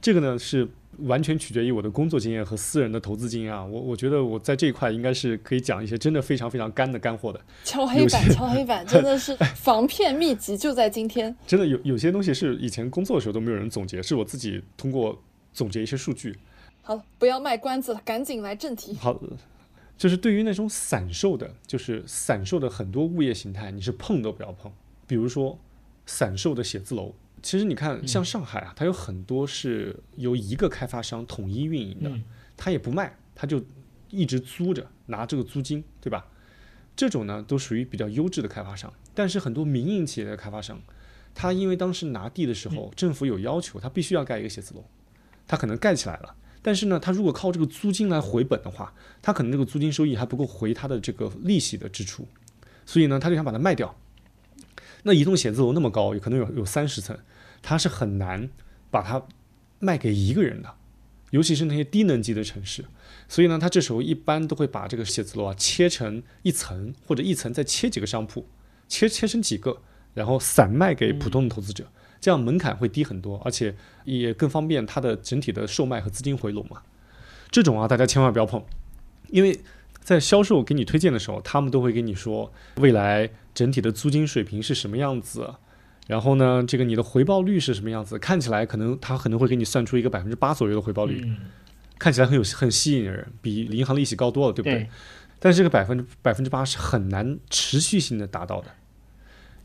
[0.00, 0.66] 这个呢是
[1.00, 3.64] 完全取决于我的工作经验和私人的投资经验啊。
[3.64, 7.40] 我我觉得我在这一块应该是可以讲一些真的非常非常干的干货的。
[7.64, 11.34] 敲黑板，敲黑板， 真的是防骗秘籍就在今天。
[11.46, 15.20] 真的有有些东西是以前工作的时候都没有人总结，是我自己通过
[15.52, 16.36] 总结一些数据。
[16.82, 18.94] 好了，不要卖关子了，赶紧来正题。
[19.00, 19.18] 好，
[19.96, 24.70] 就是对于那种散售的，就是散售的很多物业形态，你是碰都不要碰。
[25.06, 25.58] 比如说
[26.04, 27.14] 散售的写字楼，
[27.44, 32.24] 其实你看像上海啊，它有很多是由一个开发商统一运营的，嗯
[32.56, 33.62] 他也不卖，他就
[34.08, 36.26] 一直租着拿这个租金，对吧？
[36.96, 40.80] 这种呢都属于比较优质的开发商，但是很多民营企业的开发商，
[41.34, 44.82] 他因为当时拿地的时候，政府有要求，他必须要盖一个写字楼，
[45.46, 46.34] 他可能盖起来了。
[46.62, 52.26] 但是呢，他如果靠这个租金来回本的话，他可能这个租金收益还不够回他的这个利息的支出，
[52.86, 53.94] 所以呢，他就想把它卖掉。
[55.02, 57.14] 那一栋写字楼那么高，有可能有有三十层，
[57.64, 58.50] 他是很难
[58.90, 59.26] 把它
[59.80, 60.74] 卖给一个人的，
[61.30, 62.84] 尤其是那些低能级的城市。
[63.26, 68.46] 所以呢，他这时候一般都会把这个写字楼啊切成一层，或者一层再切几个商铺，
[68.86, 69.80] 切切成几个，
[70.12, 71.88] 然后散卖给普通的投资者，
[72.20, 76.82] 这样门槛会低很多，而且也更方便它的整体的售卖和资金回笼嘛。
[77.50, 78.62] 这种啊，大家千万不要碰，
[79.30, 79.58] 因为
[80.00, 85.54] 在销售给你推荐的时候，他们都会跟你说未来整体的租金水平是什么样子，
[86.06, 91.36] 然后呢，这个你的回报率是什么样子，看起来可能他可能会给你算出一个百分之八左右的回报率，嗯，
[91.98, 94.80] 看起来很有很吸引人，比银行利息高多了，对不对？
[94.80, 94.88] 对，
[95.38, 98.68] 但是这个百分之百分之八是很难持续性的达到的，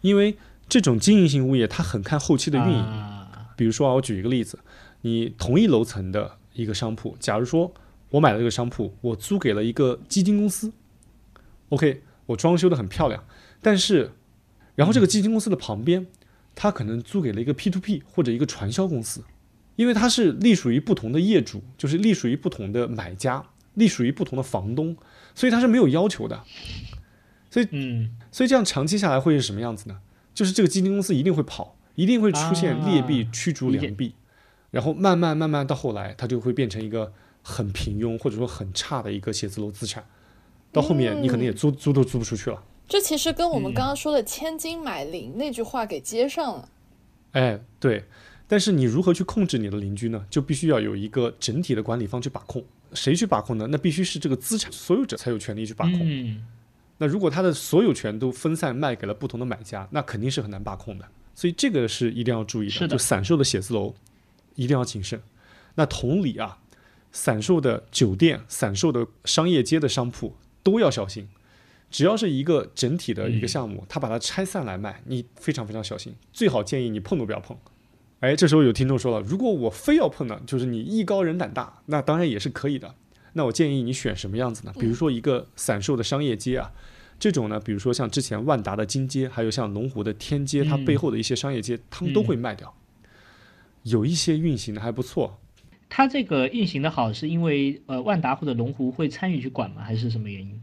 [0.01, 0.37] 因为
[0.67, 2.79] 这种经营性物业它很看后期的运营。
[2.79, 3.15] 啊。
[3.57, 4.57] 比如说啊，我举一个例子，
[5.01, 7.73] 你同一楼层的一个商铺，假如说
[8.09, 10.71] 我买了这个商铺，我租给了一个基金公司
[11.67, 13.21] ，OK，我装修的很漂亮，
[13.61, 14.11] 但是，
[14.75, 16.07] 然后这个基金公司的旁边，
[16.61, 19.23] 他可能租给了一个 P to P 或者一个传销公司，
[19.77, 23.41] 因为它是隶属于不同的业主，就是隶属于不同的买家，
[23.75, 24.97] 隶属于不同的房东，
[25.33, 26.43] 所以它是没有要求的，
[27.49, 30.01] 所以嗯，所以这样长期下来会是什么样子呢？
[30.33, 34.13] 就是这个基金公司一定会跑，一定会出现劣币驱逐良币，
[34.71, 40.03] 然后慢慢慢慢到后来，它就会变成一个很平庸或者说很差的一个写字楼资产，
[40.73, 42.61] 到后面你可能也租租都租不出去了。
[42.89, 46.69] 这其实跟我们刚刚说的“千金买邻”那句话给接上了。
[47.33, 48.03] 哎，对。
[48.47, 50.25] 但是你如何去控制你的邻居呢？
[50.27, 52.65] 就必须要有一个整体的管理方去把控。
[52.93, 53.67] 谁去把控呢？
[53.69, 55.99] 那必须是这个资产所有者才有权利去把控。
[56.01, 56.43] 嗯，
[56.97, 61.07] 那如果他的所有权都分散卖给了不同的买家，那肯定是很难把控的。
[61.35, 62.79] 所以这个是一定要注意的。
[62.79, 63.93] 的就散售的写字楼
[64.55, 65.21] 一定要谨慎。
[65.75, 66.57] 那同理啊，
[67.11, 70.33] 散售的酒店、散售的商业街的商铺
[70.63, 71.29] 都要小心。
[71.89, 77.57] 只要是一个整体的一个项目，他把它拆散来卖，你非常非常小心，最好建议你碰都不要碰。
[78.19, 82.93] 哎，这时候有听众说了，如果我非要碰呢，就是你艺高人胆大，那当然也是可以的。
[83.33, 84.73] 那我建议你选什么样子呢？
[84.79, 86.71] 比如说一个散售的商业街啊，
[87.17, 92.75] 这种呢，比如说像之前万达的金街，还有像龙湖的天街，它背后的一些商业街，他们都会卖掉。
[93.83, 95.39] 有一些运行的还不错，
[95.87, 99.81] 它这个运行的好，是因为呃万达或者龙湖会参与去管吗？
[99.81, 100.59] 还是什么原因？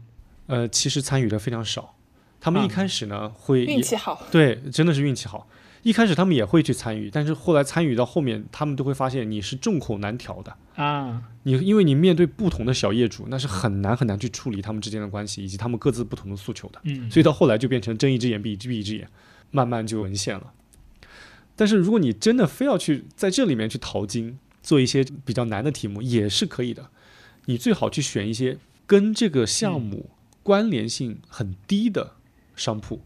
[0.47, 1.95] 呃，其实参与的非常少。
[2.39, 5.47] 他们一啊开始呢会运气好，对，真的是运气好。
[5.83, 10.55] 一开始他们也会去参与，但是后来参与到后面，他们都会发现你是众口难调的。
[10.75, 16.81] 啊，你因为你面对不同的小业主，那是很难很难去处理他们之间的关系，以及他们各自不同的诉求的。
[16.83, 19.07] 嗯，所以到后来就变成睁一只眼闭一只闭一只眼，
[19.51, 20.51] 慢慢就沦陷了。
[21.55, 26.89] 但是如果你真的非要去在这里面去淘金，做一些比较难的题目也是可以的。
[27.45, 30.09] 你最好去选一些跟这个项目
[30.47, 32.13] 关联性很低的
[32.55, 33.01] 商铺。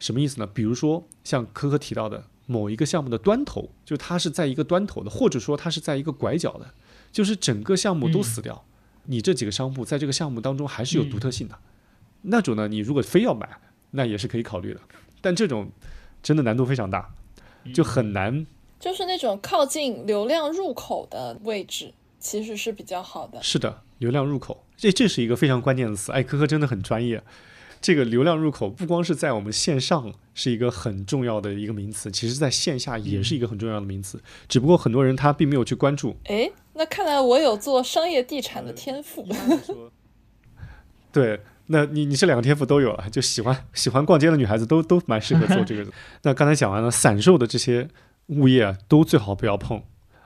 [0.00, 0.46] 什么意思呢？
[0.52, 6.74] 比如说像科科提到的某一个项目的端头，就它是在一个端头的，或者说它是在一个拐角的，
[7.12, 8.64] 就是整个项目都死掉，
[9.04, 11.56] 你这几个商铺在这个项目当中还是有独特性的。
[12.22, 13.48] 那种呢，你如果非要买，
[13.92, 14.80] 那也是可以考虑的。
[15.20, 15.70] 但这种
[16.20, 17.14] 真的难度非常大，
[17.72, 18.44] 就很难。
[18.80, 23.40] 就是那种靠近流量入口的位置，其实是比较好的。
[23.40, 26.10] 是的，流量入口，这这是一个非常关键的词。
[26.12, 27.22] 哎，科科真的很专业。
[27.80, 34.20] 这个流量入口不光是在我们线上是一个很重要的一个名词，其实在线下也是一个很重要的名词。
[34.48, 36.14] 只不过很多人他并没有去关注。
[36.24, 39.26] 哎，那看来我有做商业地产的天赋。
[41.10, 45.90] 对，那你你这两个天赋都有了，就喜欢喜欢逛街的女孩子都都蛮适合做这个的。
[46.24, 47.88] 那刚才讲完了，散售的这些
[48.26, 49.82] 物业啊，都最好不要碰。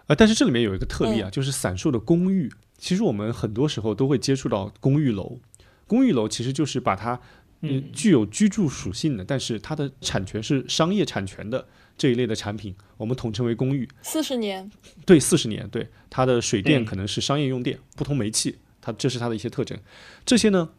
[0.09, 2.53] 呃，但是这里面有一个特例啊，就是散售的公寓。
[2.79, 5.39] 其实我们很多时候都会接触到公寓楼，
[5.87, 7.20] 公寓楼其实就是把它
[7.61, 11.66] 嗯具有居住属性的，但是它的产权是商业产权的
[11.97, 13.89] 这一类的产品，我们统称为公寓。
[14.03, 14.70] 四十年，
[15.07, 19.79] 对，四十年，对它的水电可能是商业用电，不同煤气，它这是它的一些特征。
[20.27, 20.70] 这些呢，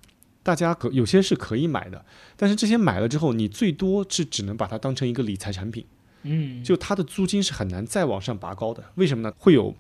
[0.44, 5.86] 大家可有些是可以买的，但是这些买了之后，你最多是只能把它当成一个理财产品，
[6.24, 8.84] 嗯，就它的租金是很难再往上拔高的。
[8.96, 9.34] 为什么呢？
[9.40, 9.74] 会有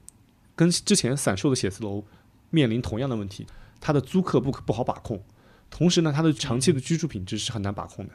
[0.56, 2.03] 跟之前散售的写字楼
[2.49, 3.45] 面临同样的问题，
[3.82, 5.22] 它的租客不不好把控，
[5.70, 8.14] 同时呢，它的长期的居住品质是很难把控的。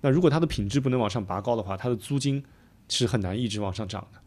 [0.00, 2.42] 那如果它的品质不能往上拔高的话，它的租金
[2.88, 4.20] 是很难一直往上涨的。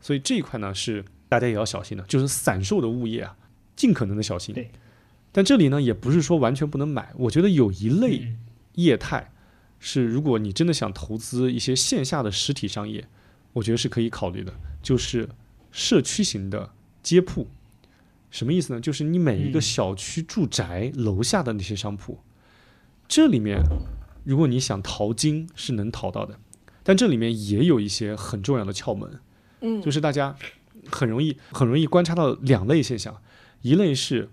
[0.00, 3.36] 所以这一块呢是大家也要小心的，就是散售的物业啊，
[3.76, 4.54] 尽可能的小心。
[5.32, 8.38] 但这里呢也不是说完全不能买，我觉得有一类嗯
[8.76, 9.30] 业态
[9.78, 13.06] 是，如果你真的想投资一些线下的实体商业，
[13.52, 14.52] 我觉得是可以考虑的，
[14.82, 15.28] 就是
[15.70, 16.70] 社区型的
[17.02, 17.46] 街铺。
[18.30, 18.80] 什么意思呢？
[18.80, 22.18] 就是你每一个嗯小区住宅楼下的那些商铺，
[23.08, 23.60] 这里面
[24.22, 26.38] 如果你想淘金是能淘到的，
[26.84, 29.18] 但这里面也有一些很重要的窍门。
[29.62, 30.36] 嗯，就是大家
[30.90, 33.20] 很容易很容易观察到两类现象，
[33.62, 34.28] 一类是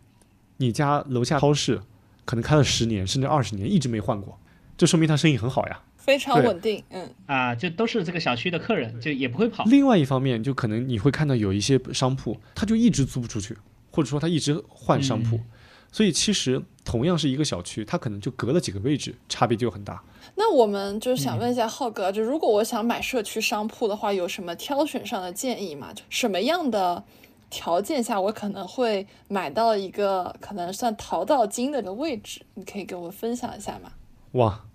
[0.57, 1.81] 你家楼下超市
[2.23, 4.39] 可能开了十年甚至二十年一直没换过，
[4.77, 5.81] 这说明他生意很好呀。
[6.07, 6.83] 非常稳定。
[6.89, 9.65] 嗯，啊，就都是这个小区的客人，就也不会跑。
[9.65, 13.55] 另外一方面，就可能你会看到有一些商铺，他就一直租不出去，
[13.91, 15.43] 或者说他一直换商铺，嗯
[15.89, 20.03] 所以其实同样是一个小区，它可能就隔了几个位置，差别就很大。
[20.35, 25.93] 那我们就是想问一下浩哥，就如果我想买社区商铺的话，有什么挑选上的建议吗？
[25.93, 27.01] 就什么样的
[27.49, 32.41] 条件下我可能会买到一个可能算淘到金的一个位置？
[32.55, 33.93] 你可以给我分享一下吗？
[34.33, 34.65] 哇，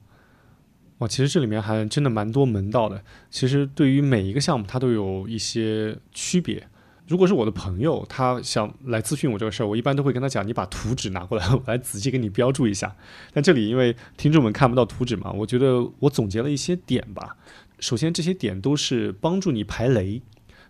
[1.02, 3.02] 哇，其实这里面还真的蛮多门道的。
[3.28, 6.68] 其实对于每一个项目，它都有一些区别。
[7.08, 12.94] 如果是我的朋友，他想来咨询我这个事儿，我一般都会跟他讲，你把图纸拿过来， 我来仔细给你标注一下。
[13.32, 17.36] 但这里因为听众们看不到图纸嘛，我觉得我总结了一些点吧。
[17.80, 20.22] 首先，这些点都是帮助你排雷，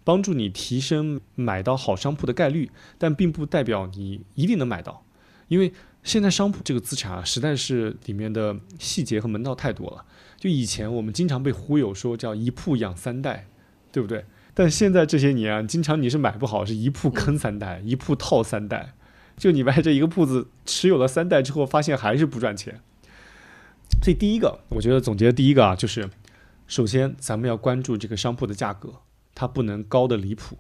[0.02, 5.04] 帮助你提升买到好商铺的概率，但并不代表你一定能买到，
[5.48, 10.04] 因为现在商铺这个资产啊，实在是里面的细节和门道太多了。
[10.42, 13.46] 就以前我们经常被忽悠说叫一铺养三代，
[13.92, 14.24] 对不对？
[14.52, 18.94] 但现在这些年啊，经常你是买不好，是一铺坑三代，一铺套三代。
[19.36, 22.80] 就你卖这一个铺子，持有了三代之后，发现还是不赚钱。
[24.02, 26.10] 所以第一个，我觉得总结的第一个啊，就是
[26.66, 28.94] 首先咱们要关注这个商铺的价格，
[29.36, 30.58] 它不能高的离谱，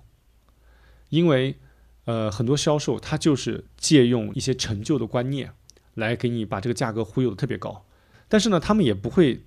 [1.08, 1.56] 因为
[2.04, 5.50] 呃很多销售他就是借用一些陈旧的观念
[5.94, 7.84] 来给你把这个价格忽悠的特别高，
[8.28, 9.42] 但是呢，他们也不会。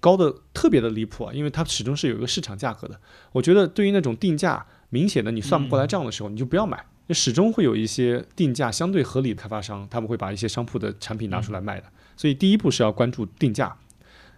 [0.00, 2.98] 高的特别的离谱啊，因为它始终是有一个市场价格的。
[3.32, 6.84] 我觉得对于那种定价明显的你算不过来账的时候，你就不要买。
[7.12, 11.86] 始终会有一些定价相对合理的开发商，他们会把一些商铺的产品拿出来卖的。
[12.16, 13.76] 所以第一步是要关注定价，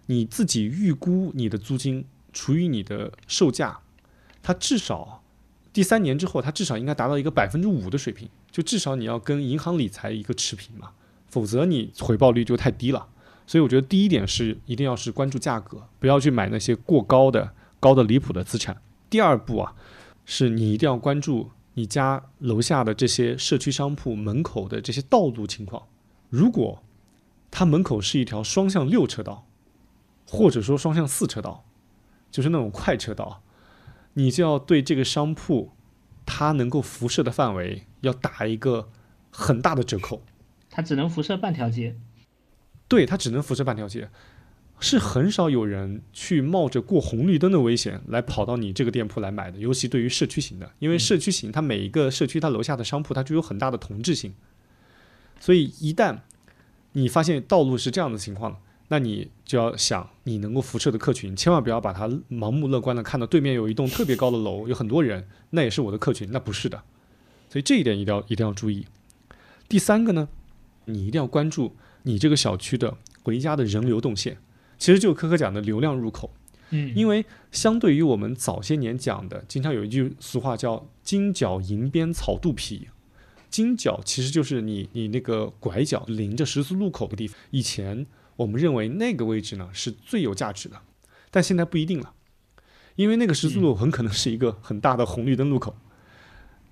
[0.07, 3.79] 你自己预估你的租金除以你的售价，
[4.41, 5.21] 它至少
[5.71, 10.89] 第三年之后，它至少应该达到一个百分之五的水平，就至少你要跟银行理财一个持平嘛，
[11.27, 13.07] 否则你回报率就太低了。
[13.45, 18.81] 所以我觉得第一点是一定要是关注价格，不要去买那些过高的、高的离谱的资产。
[19.09, 19.75] 第二步啊，
[20.25, 25.83] 是你一定要关注你家楼下的这些社区商铺门口的这些道路情况。
[26.29, 26.81] 如果
[27.51, 29.45] 它门口是一条双向六车道，
[30.25, 31.65] 或者说双向四车道，
[32.31, 33.43] 就是那种快车道，
[34.13, 35.71] 你就要对这个商铺
[36.25, 38.89] 它能够辐射的范围要打一个
[39.29, 40.23] 很大的折扣。
[40.71, 41.95] 它只能辐射半条街。
[42.87, 44.09] 对，它只能辐射半条街，
[44.79, 49.57] 是很少有人去冒着过红绿灯的危险来跑到你这个店铺来买的。
[49.57, 54.33] 尤其对于社区型的，因为社区型它每一个社区它楼下的商铺它具有很大的同质性，
[55.39, 56.19] 所以一旦
[56.91, 58.59] 你发现道路是这样的情况，
[58.89, 66.83] 那你就要想你能够辐射的客群，千万不要把它盲目乐观的看到对面有一栋特别高的楼，有很多人，那也是我的客群，那不是的。
[67.49, 68.85] 所以这一点一定要一定要注意。
[69.69, 70.27] 第三个呢，
[70.85, 71.75] 你一定要关注。
[72.03, 74.37] 你这个小区的回家的人流动线，
[74.77, 76.33] 其实就科科讲的流量入口，
[76.71, 82.89] 嗯，因为相对于我们早些年讲的，经常有一句俗话叫“金角银边草肚皮”，
[83.49, 87.37] 金角其实就是你你那个拐角临着十字路口的地方。
[87.51, 90.81] 以前我们认为那个位置呢是最有价值的，
[91.31, 92.13] 但现在不一定了，
[92.95, 95.73] 因为那个十字路很可能是一个很大的红绿灯路口，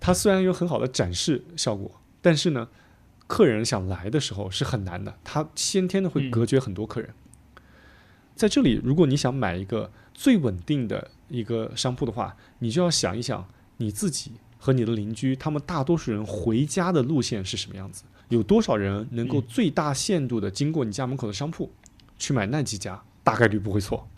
[0.02, 2.68] 它虽然有很好的展示效果，但是呢。
[3.32, 7.14] 客人想来的时候是很难的，他先天的会隔绝很多客人。
[8.36, 21.72] 在这里，如果你想买一个最稳定的一个商铺的话，你就要想一想你自己和你的邻居，他们大多数人回家的路线是什么样子，有多少人能够最大限度的经过你家门口的商铺
[22.20, 24.10] 去买那几家，大概率不会错。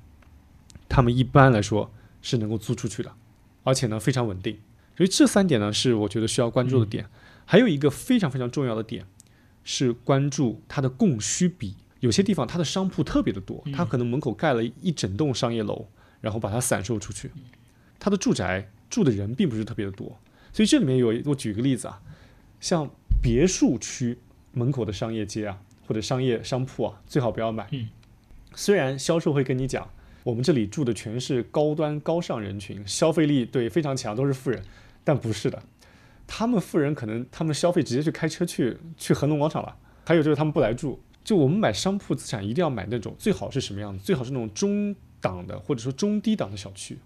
[0.90, 1.92] 他们一般来说
[2.24, 3.14] 是能够租出去的，
[3.62, 4.58] 而且呢非常稳定。
[4.98, 7.08] 所以这三点呢是我觉得需要关注的点。
[7.46, 9.06] 还有一个非常非常重要的点，
[9.64, 11.76] 是关注它的供需比。
[12.00, 15.88] 有些地方它的商铺特别的多，它可能门口盖了一整栋商业楼，
[16.20, 17.32] 然后把它散售出去。
[17.98, 20.20] 它的住宅住的人并不是特别的多，
[20.52, 22.02] 所以这里面有我举个例子啊，
[22.60, 22.90] 像
[23.22, 24.18] 别墅区
[24.52, 27.70] 门口的商业街啊，或者商业商铺啊，最好不要买。
[28.54, 29.90] 虽然销售会跟你讲，
[30.24, 34.62] 我们这里住的全是高端高尚人群，消费力对非常强，都是富人，
[35.06, 35.64] 但不是的。
[36.36, 41.00] 他们富人可能他们消费直接去开车去去恒隆广场了，还有就是他们不来住。
[41.24, 44.04] 就我们买商铺资产一定要买那种最好是什么样子？
[44.04, 46.98] 最好是那种中档的或者说中低档的小区，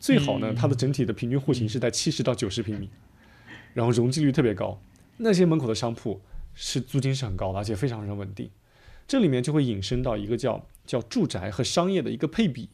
[0.00, 2.90] 最好呢它的整体的平均户型是在七十到九十平米，
[3.74, 4.82] 然后容积率特别高。
[5.18, 6.20] 那些门口的商铺
[6.52, 8.50] 是租金是很高的，而且非常非常稳定。
[9.06, 12.70] 这里面就会引申到一个叫叫住宅和商业的一个配比。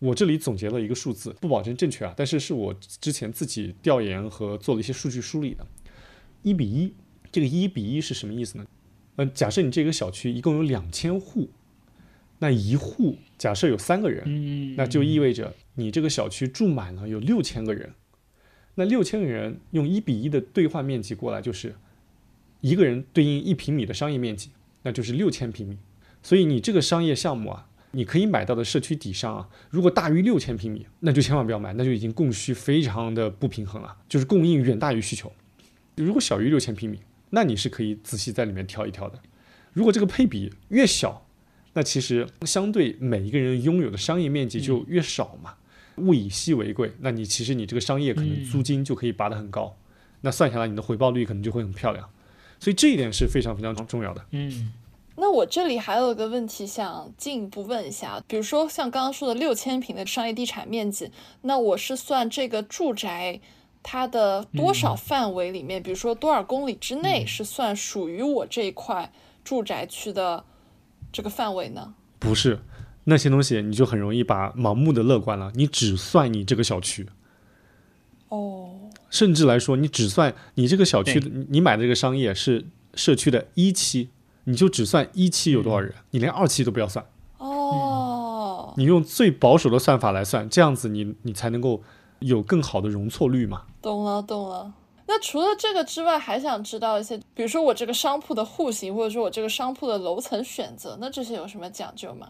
[0.00, 5.66] 我这里总结了一个数字，不保证正确啊，但是是我之前自己调研和做了一些数据梳理的，
[6.42, 6.94] 一比一。
[7.30, 8.66] 这个一比一是什么意思呢？
[9.16, 11.50] 嗯，假设你这个小区一共有两千户，
[12.38, 17.92] 那一户假设有三个人，那就意味着你这个小区住满了有六千个人。
[18.76, 21.74] 那六千个人用一比一的兑换面积过来，就是
[22.62, 24.50] 一个人对应一平米的商业面积，
[24.84, 25.76] 那就是六千平米。
[26.22, 27.67] 所以你这个商业项目啊。
[27.92, 35.32] 你可以买到的社区底商啊，如果大于六千平米，那就千万不要买，那就已经供需非常的不平衡了，就是供应远大于需求。
[35.96, 39.18] 如果小于六千平米，那你是可以仔细在里面挑一挑的。
[39.72, 41.26] 如果这个配比越小，
[41.72, 45.54] 那其实相对每一个人拥有的商业面积就越少嘛。
[45.96, 49.76] 物以稀为贵，那你其实你这个商业可能租金就可以拔得很高，
[50.20, 52.08] 那算下来你的回报率可能就会很漂亮。
[52.60, 54.24] 所以这一点是非常非常重要的。
[54.30, 54.72] 嗯。
[55.20, 61.10] 那我这里还有一个问题想进一步问一下，比如说像刚刚说的六千平的商业地产面积，
[61.42, 63.40] 那我是算这个住宅
[63.82, 69.12] 它的多少范围里面，比如说多少公里之内是算属于我这一块
[69.42, 70.44] 住宅区的
[71.12, 71.94] 这个范围呢？
[72.20, 72.60] 不是，
[73.04, 77.08] 那些东西你就很容易把盲目的乐观了，你只算你这个小区，
[78.28, 78.70] 哦，
[79.10, 84.10] 甚至来说，你只算你这个小区你买的这个商业是社区的一期，
[84.48, 87.04] 你就只算一期有多少人，你连二期都不要算，
[87.36, 91.82] 哦，你用最保守的算法来算，这样子你你才能够
[92.20, 93.64] 有更好的容错率嘛。
[93.82, 94.72] 懂了懂了。
[95.06, 102.28] 那除了这个之外，还想知道一些，比如说我这个商铺的户型，或者说我这个商铺的楼层选择，那这些有什么讲究吗？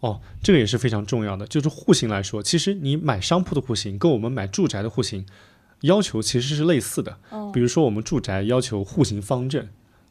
[0.00, 1.46] 哦，这个也是非常重要的。
[1.46, 5.24] 就是户型来说，其实你买商铺的户型跟我们买住宅的户型
[5.82, 7.18] 要求其实是类似的。
[7.30, 9.68] 嗯比如说我们住宅要求户型方正，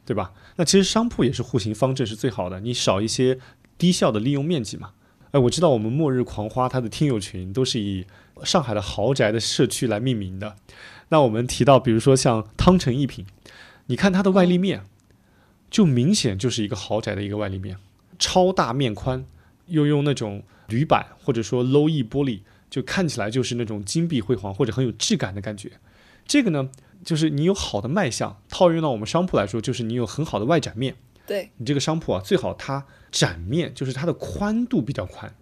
[0.07, 0.31] 对吧？
[0.55, 3.37] 那其实商铺也是户型方正是最好的，你少一些
[3.77, 4.91] 低效的利用面积嘛。
[5.31, 8.07] 哎，我知道我们末日狂花它的听友群都是以
[8.45, 10.55] 上海的豪宅的社区来命名的。
[11.09, 13.25] 那我们提到，比如说像汤臣一品，
[13.87, 14.85] 你看它的外立面，
[15.69, 17.75] 就明显就是一个豪宅的一个外立面，
[18.17, 19.25] 超大面宽，
[19.65, 22.39] 又用那种铝板或者说 low E 玻璃，
[22.69, 25.73] 就看起来就是那种金碧辉煌或者很有质感的感觉。
[26.25, 26.69] 这个呢，
[27.03, 30.95] 就是你有好的卖相，套用到我们商铺来说，就是你有很好的外展面。
[31.25, 35.35] 对，你这个商铺啊，最好它展面就是它的宽度比较宽。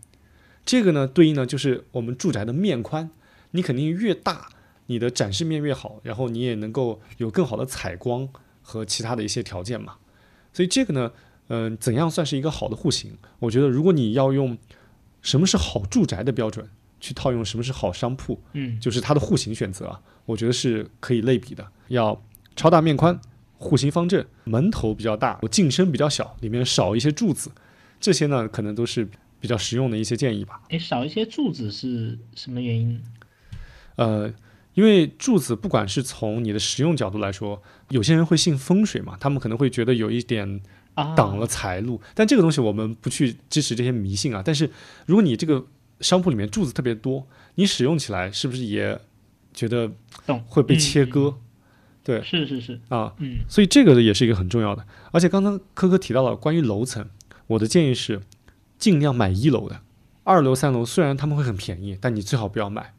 [0.65, 3.11] 这个呢，对应呢就是我们住宅的面宽，
[3.51, 4.49] 你肯定越大，
[4.87, 8.27] 你的展示面越好，然后你也能够有更好的采光
[8.63, 9.97] 和其他的一些条件嘛。
[10.51, 11.11] 所以这个呢，
[11.49, 13.17] 嗯、怎样算是一个好的户型？
[13.37, 14.57] 我觉得如果你要用
[15.21, 16.67] 什么是好住宅的标准
[17.05, 22.19] 去套用什么是好商铺，嗯，就是它的户型选择啊，我觉得是可以类比的，要
[22.55, 23.19] 超大面宽，
[23.59, 27.51] 户型方正，门头比较大，进深比较小，里面少一些柱子，
[27.99, 29.07] 这些呢可能都是
[29.39, 30.61] 比较实用的一些建议吧。
[30.69, 32.99] 诶，少一些柱子是什么原因？
[33.97, 34.33] 呃，
[34.73, 40.59] 因为柱子不管是从你的实用角度来说，有些人会信风水嘛，他们可能会觉得有一点
[40.95, 44.41] 啊，挡了财路，但这个东西我们不去支持这些迷信啊。
[44.43, 44.71] 但是
[45.05, 45.65] 如果你这个
[46.05, 48.99] 商铺里面柱子特别多，你使用起来是不是也
[49.53, 49.91] 觉得
[50.45, 51.35] 会被嗯切割、
[52.03, 53.13] 对是是是，啊？
[53.17, 54.85] 嗯所以这个也是一个很重要的。
[55.11, 57.09] 而且刚刚科科提到了关于楼层，
[57.47, 58.21] 我的建议是
[58.77, 59.81] 尽量买一楼的，
[60.23, 62.93] 二楼、三楼虽然他们会很便宜，但你最好不要买，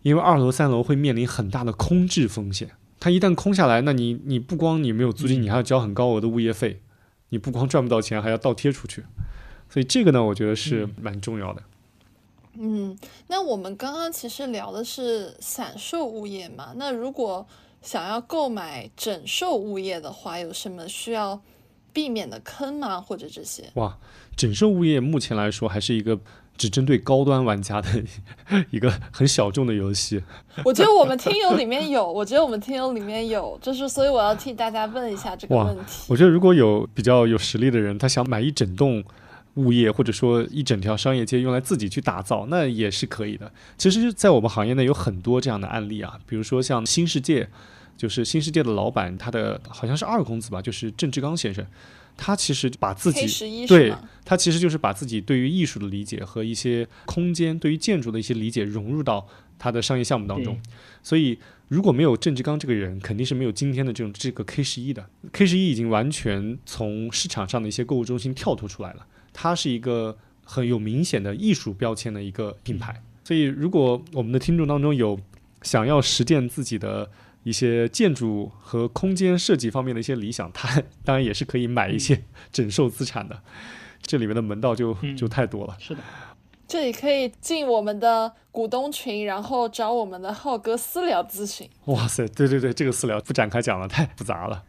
[0.00, 2.70] 因为二楼、三楼会面临很大的空置风险。
[2.98, 6.80] 它一旦空下来，那你你不光你没有租金，嗯你还要交很高额的物业费，
[7.28, 9.04] 你不光赚不到钱，还要倒贴出去。
[9.68, 11.60] 所以这个呢，我觉得是嗯蛮重要的。
[11.60, 11.64] 嗯，
[13.28, 17.46] 那我们刚刚其实聊的是散售物业嘛，那如果
[17.82, 21.40] 想要购买整售物业的话，有什么需要
[21.92, 23.00] 避免的坑吗？
[23.00, 23.64] 或者这些？
[23.74, 23.96] 哇，
[24.36, 26.18] 整售物业目前来说还是一个
[26.58, 27.88] 只针对高端玩家的
[28.70, 30.22] 一 个很小众的游戏。
[30.64, 36.04] 我觉得我们听友里面 有，我觉得我们听友里面有，就是所以我要替大家问一下这个问题。
[36.08, 39.04] 我觉得如果有比较有实力的人，他想买一整栋
[39.56, 43.52] 物业，或者说一整条商业街用来自己去打造，那也是可以的。
[43.76, 47.48] 其实，在我们行业内有很多这样的案例啊，比如说像新世界，
[47.96, 51.66] 就是新世界的老板，他的好像是二公子吧，就是郑志刚先生，
[52.16, 53.92] 他其实把自己对？
[54.24, 59.26] 他其实就是把自己对于艺术的理解和一些空间、对于建筑的一些理解融入到
[59.58, 60.60] 他的商业项目当中。
[61.02, 61.38] 所以，
[61.68, 65.06] 如果没有郑志刚这个人，肯定是没有今天的这种这个 K 十一的。
[65.32, 69.06] K 十一已经完全从市场上的一些购物中心跳脱出来了，
[69.38, 73.02] 它是一个很有明显的艺术标签的一个品牌。
[73.22, 75.20] 所以，如果我们的听众当中有
[75.60, 77.10] 想要实践自己的
[77.42, 83.42] 一些建筑和空间设计方面的一些理想，他当然也是可以买一些 整售资产的。
[84.00, 85.76] 这里面的门道就嗯就太多了。
[85.78, 86.00] 是的，
[86.66, 91.68] 这里可以进我们的股东群，然后找我们的浩哥私聊咨询。
[91.86, 94.62] 哇塞，对对对，这个私聊不展开讲了，太复杂了。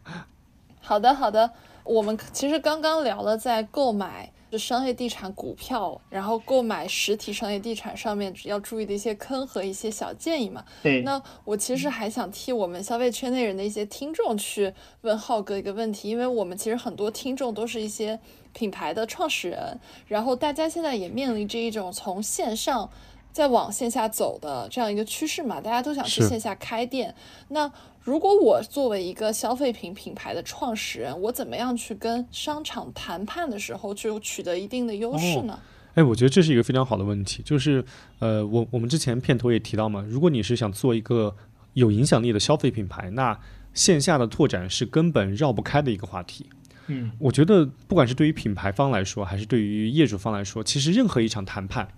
[0.80, 1.50] 好的，好的。
[1.84, 10.64] 我们其实刚刚聊了在购买就商业地产股票，然后购买实体商业地产上面要注意的一些坑和一些小建议嘛。
[10.82, 14.72] 对，那我其实还想替我们消费圈内人的一些听众去
[15.02, 18.18] 问浩哥一个问题，因为我们其实很多听众都是一些
[18.52, 22.90] 品牌的创始人，然后大家现在也面临着一种从线上
[23.32, 27.14] 再往线下走的这样一个趋势嘛，大家都想去线下开店。
[27.48, 27.70] 那
[28.08, 35.60] 如果我作为一个消费品品牌的创始人，我怎么样去跟商场谈判的时候就取得一定的优势呢？
[35.92, 37.84] 哎，我觉得这是一个非常好的问题，就是
[38.18, 41.36] 呃，我我们之前片头也提到嘛，如果你是想做一个
[41.74, 43.38] 有影响力的消费品牌，那
[43.74, 46.46] 线下的拓展是根本绕不开的一个话题。
[46.86, 51.88] 嗯，我觉得不管是对于品牌方来说，还是对于业主方来说，其实任何一场谈判，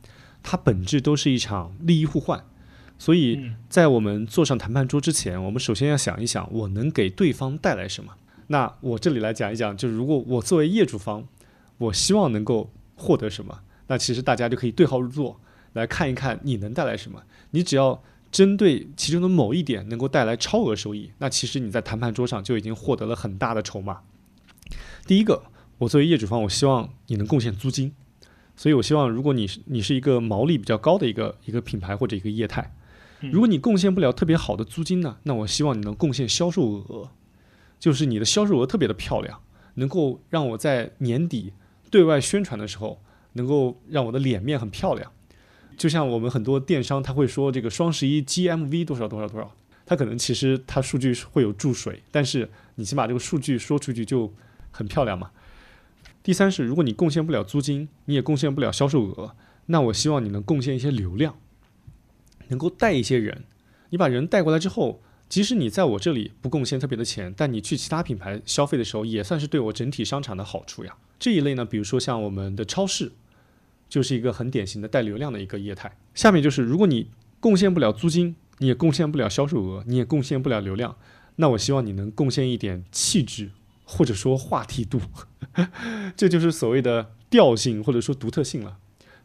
[0.42, 2.42] 它本质都是一场利益互换。
[3.00, 8.12] 所以嗯在我们坐上谈判桌之前，我们首先要想一想，我能给对方带来什么。
[8.48, 11.26] 那我这里来讲一讲，就是如果我作为业主方，
[11.78, 15.40] 我希望能够获得什么，那其实大家就可以对号入座，
[15.72, 17.22] 来看一看你能带来什么。
[17.52, 24.00] 你只要针对其中的某一点能够带来超额收益，那其实你在谈判桌上就已经获得了很大的筹码。
[25.06, 25.44] 第一个，
[25.78, 27.92] 我作为业主方，我希望你能贡献租金，
[28.54, 32.74] 所以我希望如果你是你是一个毛利比较高的一个一个品牌或者一个业态，
[33.20, 37.10] 如果你贡献不了特别好的租金呢，那我希望你能贡献销售额，
[37.78, 39.40] 就是你的销售额特别的漂亮，
[39.74, 41.52] 能够让我在年底
[41.90, 43.02] 对外宣传的时候，
[43.34, 45.12] 能够让我的脸面很漂亮。
[45.76, 49.54] 就像我们很多电商，他会说这个双十一 GMV 多少多少多少，
[49.86, 54.32] 他可能其实他数据会有注水，但是你先把这个数据说出去就
[54.70, 55.30] 很漂亮嘛。
[56.22, 59.34] 第三是，如果你贡献不了租金，你也贡献不了销售额，
[59.66, 61.34] 那我希望你能贡献一些流量，
[62.50, 63.42] 能够带一些人。
[63.88, 70.94] 你把人带过来之后，即使你在我这里不贡献特别的钱，但你去其他品牌消费的时候，也算是对我整体商场的好处呀。
[71.18, 73.12] 这一类呢，比如说像我们的超市。
[73.88, 75.98] 就是一个很典型的带流量的一个业态。
[76.14, 77.08] 下面就是，如果你
[77.40, 80.96] 贡献不了租金，你也贡献不了销售额，你也贡献不了流量，
[81.34, 83.50] 那我希望你能贡献一点气质，
[83.82, 85.00] 或者说话题度，
[86.16, 88.76] 这就是所谓的调性或者说独特性了。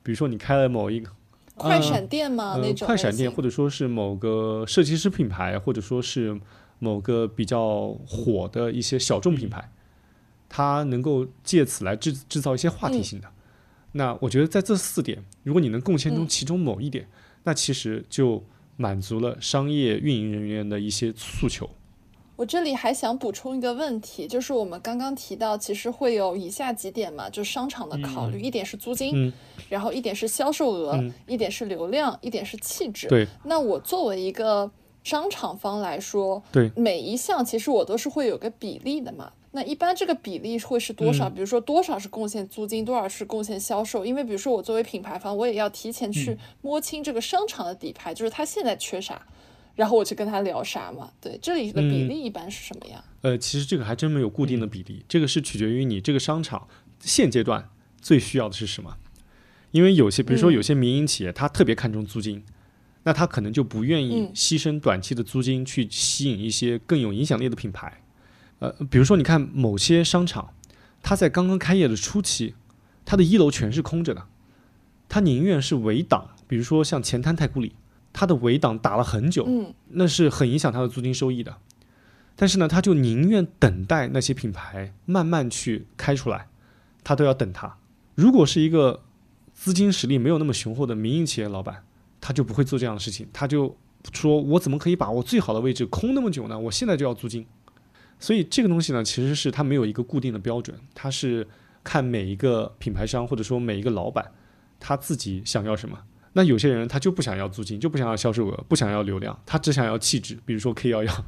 [0.02, 1.12] 比如说你开了某一个
[1.56, 2.58] 快闪店吗？
[2.62, 6.40] 那种快闪店，或者说是某个设计师品牌，或者说是
[6.80, 9.72] 某个比较火的一些小众品牌，
[10.50, 13.30] 它能够借此来制制造一些话题性的。
[13.94, 17.08] 那我觉得在这四点，如果你能贡献中其中某一点，
[17.44, 18.44] 那其实就
[18.76, 21.70] 满足了商业运营人员的一些诉求。
[22.36, 29.32] 我这里还想补充一个问题，就是我们刚刚提到，其实会有以下几点嘛，就商场的考虑，一点是租金，
[29.70, 33.08] 然后一点是销售额，一点是流量，一点是气质。
[33.08, 33.26] 对。
[33.46, 34.70] 那我作为一个
[35.04, 39.32] 商场方来说，对每一项其实我都是会有个比例的嘛。
[39.52, 41.30] 那一般这个比例会是多少？
[41.30, 44.06] 比如说多少是贡献租金，多少是贡献销售？
[44.06, 49.26] 因为比如说我作为品牌方，我也要提前去摸清这个商场的底牌，就是他现在缺啥，
[49.76, 51.12] 然后我去跟他聊啥嘛。
[51.20, 53.04] 对，这里的比例一般是什么样？
[53.22, 56.68] 呃，其实这个还真没有固定的比例，这个是取决于你这个商场
[57.00, 57.70] 现阶段
[58.02, 58.98] 最需要的是什么。
[59.72, 62.44] 因为有些，比如说有些民营企业，他特别看重租金，
[63.04, 68.02] 那他可能就不愿意牺牲短期的租金去吸引一些更有影响力的品牌。
[68.60, 70.54] 呃，比如说，你看某些商场，
[71.04, 72.56] 它在刚刚开业的初期，
[73.04, 74.26] 它的一楼全是空着的，
[75.10, 76.30] 它宁愿是围挡。
[76.48, 77.76] 比如说像前滩太古里，
[78.18, 81.54] 它的围挡打了很久，嗯，那是很影响他的租金收益的。
[82.38, 86.48] 但是呢，他就宁愿等待那些品牌慢慢去开出来，
[87.04, 87.76] 他都要等他。
[88.16, 89.04] 如果是一个
[89.54, 91.84] 资金实力没有那么雄厚的民营企业老板，
[92.22, 93.76] 他就不会做这样的事情，他就
[94.14, 96.58] 说：“我怎么可以把我最好的位置空那么久呢？
[96.58, 97.46] 我现在就要租金。”
[98.18, 101.46] 所以这个东西呢，其实是它没有一个固定的标准，它是
[101.84, 104.32] 看每一个品牌商或者说每一个老板
[104.80, 106.00] 他自己想要什么。
[106.38, 110.38] 那有些人他就不想要租金，就不想要销售额，不想要流量，他只想要气质。
[110.46, 111.26] 比如说 K 幺幺，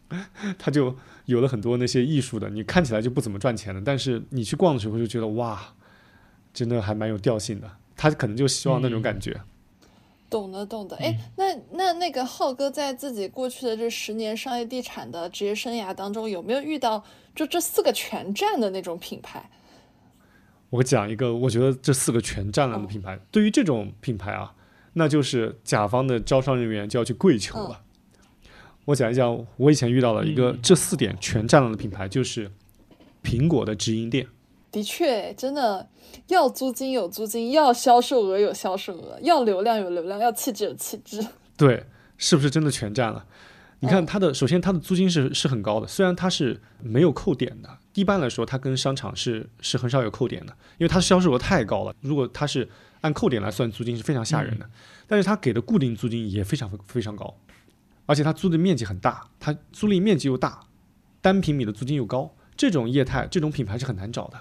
[0.58, 0.94] 他就
[1.24, 5.74] 有了很多那些艺术的，你看起来就不怎么赚钱的，但是你去逛的时候就觉得哇，
[6.52, 7.70] 真的还蛮有调性的。
[7.96, 9.40] 他可能就希望那种感觉。
[10.28, 10.96] 懂的，懂的。
[10.96, 17.02] 哎，那那那个浩哥在自己过去的这十年商业地产的职业生涯当中，有没有遇到
[17.34, 19.48] 就这四个全占的那种品牌？
[20.74, 24.52] 我讲一个，我觉得这四个全占了的品牌，对于这种品牌啊，
[24.94, 27.82] 那就是甲方的招商人员就要去跪求了。
[28.86, 32.50] 我讲一讲，我以前遇到的一个这四点全占了的品牌，就是
[33.22, 34.26] 苹果的直营店。
[34.72, 35.88] 的确，真的
[36.26, 41.24] 要租金有租金，要销售额有销售额，要流量有流量，要气质有气质。
[41.56, 41.86] 对，
[42.18, 43.24] 是不是真的全占了？
[43.78, 51.94] 你看它的，首先它的租金是是很高的，虽然它是没有扣点的，一般来说它跟商场是是很少有扣点的，因为它的销售额太高了。
[52.00, 52.68] 如果它是
[53.00, 54.68] 按扣点来算租金是非常吓人的，
[55.06, 57.34] 但是它给的固定租金也非常非常高，
[58.06, 60.60] 而且它租的面积很大，它租赁面积又大，
[61.20, 64.40] 单平米的租金又高，这种业态这种品牌是很难找的。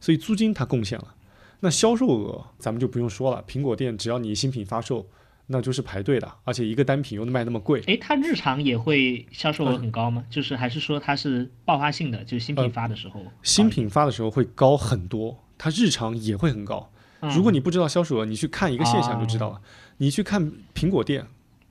[0.00, 1.14] 所以租金它贡献了，
[1.60, 3.42] 那销售额咱们就不用说了。
[3.48, 5.08] 苹果店只要你新品发售，
[5.46, 7.80] 那就是排队的，而且一个单品又卖那么贵。
[7.86, 10.24] 诶，它日常也会销售额很高吗？
[10.30, 13.22] 就是还是说它是爆发性的，就是新品发的时候？
[13.42, 16.90] 新品发的时候会高很多，它日常也会很高。
[17.34, 19.60] 如果你不知道销售额，你去看一个现象就知道了。
[19.98, 21.26] 你去看苹果店，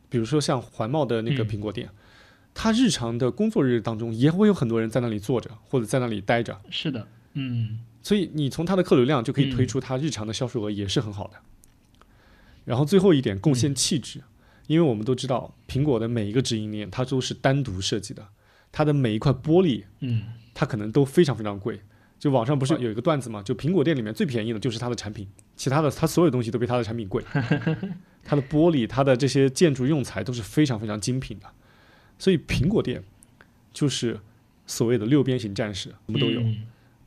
[0.10, 1.90] 比如说像环贸的那个苹果店，
[2.54, 6.60] 它日常的工作日当中也会有很多人在那里坐着或者在那里待着。
[6.70, 7.80] 是的，嗯。
[8.02, 11.34] 所以你从它的客流量就可以推出它日常的销售额也是很好的。
[12.66, 14.22] 然后最后一点贡献气质，
[14.68, 18.26] 因为我们都知道苹果的每一个直营店它都是单独设计的，
[18.72, 20.24] 它的每一块玻璃，嗯，
[20.54, 21.80] 它可能都非常非常贵。
[22.20, 23.44] 就网上不是有一个段子嘛？
[23.44, 25.28] 就苹果店里面最便宜的就是它的产品，
[25.58, 27.22] 其他的它所有东西都比它的产品贵。
[28.24, 31.48] 它的玻璃、它的这些建筑用材都是非常非常精品的，
[32.18, 33.04] 所以苹果店
[33.74, 34.18] 就是
[34.66, 36.40] 所谓的六边形战士，什么都有。
[36.40, 36.64] 嗯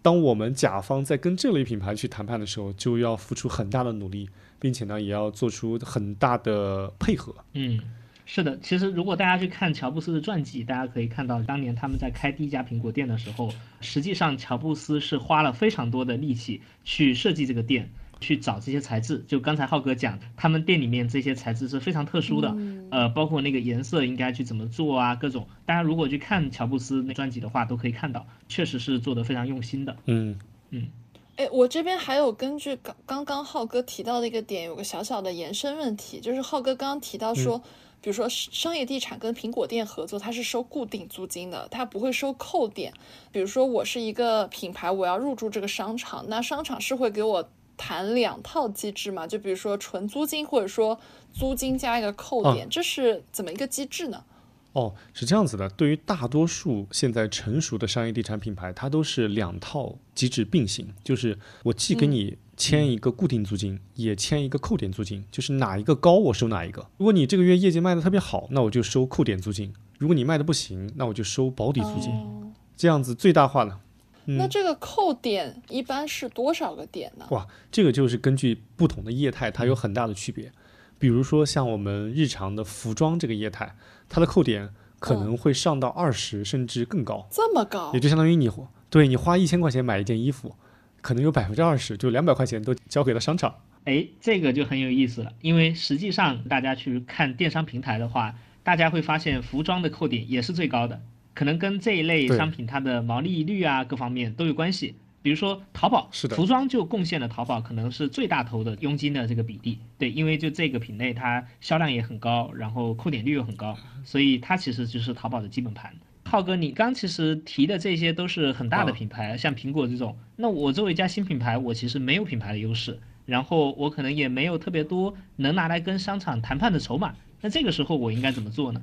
[0.07, 4.31] 当我们甲方在跟这类品牌去谈判的时候，就要付出很大的努力，
[4.61, 7.35] 并且呢，也要做出很大的配合。
[7.55, 7.81] 嗯，
[8.25, 8.57] 是的。
[8.61, 17.91] 其实如果大家去看乔布斯的传记，大家可以看到，当年他们在开第一家苹果店的时候，实际上乔布斯是花了非常多的力气去设计这个店。
[18.21, 25.47] 去找这些材质，就刚才浩哥讲，他们店里面这些材质是非常特殊的，嗯呃，包括那个颜色应该去怎么做啊，各种。
[25.65, 29.97] 大家如果去看乔布斯那专辑的话，都可以看到，确实是做的非常用心的。
[30.07, 30.39] 嗯
[30.71, 30.89] 嗯，
[31.37, 37.59] 哎，我这边还有根据刚刚刚浩哥提到的一个点，有个小小的延伸问题，就是浩哥刚刚提到说，
[38.01, 42.93] 比如说商业地产跟苹果店合作，它是收固定租金的，它不会收扣点。
[43.31, 49.27] 比如说我是一个品牌，我要入驻这个商场，那商场是会给我谈两套机制嘛？
[49.27, 50.99] 就比如说纯租金，或者说
[51.33, 54.25] 租金加一个扣点，这是怎么一个机制呢？
[54.73, 55.69] 哦，是这样子的。
[55.71, 66.87] 对于大多数现在成熟的商业地产品牌，它都是两套机制并行，就是我既给你签一个固定租金，也签一个扣点租金，就是哪一个高我收哪一个。
[66.99, 72.11] 如果你这个月业绩卖的特别好，那我就收扣点租金；如果你卖的不行，那我就收保底租金。
[72.11, 73.81] 哦，这样子最大化了。
[74.27, 77.27] 那这个扣点一般是多少个点呢？
[77.31, 80.53] 哇，这个就是根据不同的业态，它有很大的区别。
[80.99, 83.77] 比如说像我们日常的服装这个业态，
[84.09, 88.01] 它的扣点可能会上到二十甚至更高，这么高也？
[88.01, 88.51] 就相当于你
[88.89, 90.57] 对你花一千块钱买一件衣服，
[91.03, 93.57] 可能有百分之二十，就两百块钱都交给了商场。
[93.85, 98.35] 哎，这个就很有意思了，因为实际上大家去看电商平台的话，
[98.65, 101.03] 大家会发现服装的扣点也是最高的，
[101.37, 104.95] 可能跟这一类商品它的毛利率啊各方面都有关系。
[105.21, 109.79] 比如说淘宝，是的服装就贡献了淘宝可能是最大头的佣金的这个比例。
[109.99, 115.93] 对，因为就这个品类它销量也很高，然后扣点率又很高，所以它其实就是淘宝的基本盘。
[116.25, 120.17] 浩哥，你刚其实提的这些都是很大的啊品牌，像苹果这种。
[120.37, 127.15] 那我作为一家新品牌，我其实没有品牌的优势，然后我可能也没有特别多能拿来跟商场谈判的筹码。
[127.41, 128.81] 那这个时候我应该怎么做呢？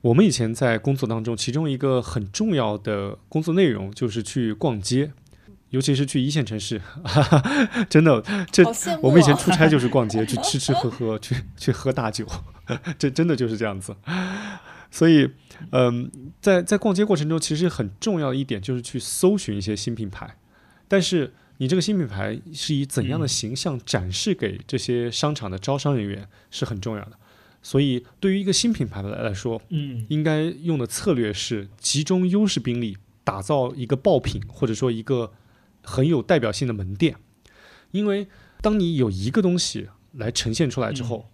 [0.00, 5.12] 我们以前在工作当中，其中一个很重要的工作内容就是去逛街，
[5.70, 6.80] 尤其是去一线城市，
[7.90, 8.64] 真的，这！
[9.02, 12.26] 我们以前出差就是逛街，去吃吃喝喝，去 去喝大酒，
[12.98, 13.94] 这真的就是这样子。
[14.90, 15.28] 所以，
[15.72, 16.10] 嗯，
[16.40, 20.36] 在在逛街过程中，其实很重要的一点就是去搜寻一些新品牌，
[20.86, 27.12] 但是你这个新品牌是以怎样的形象展示给这些商场的招商人员是很重要的。
[27.62, 35.32] 所以，对于一个新品牌来来说，嗯应该用的策略是集中优势兵力，打造一个爆品，或者说一个
[35.82, 37.16] 很有代表性的门店。
[37.90, 38.28] 因为
[38.60, 41.28] 当你有一个东西来呈现出来之后，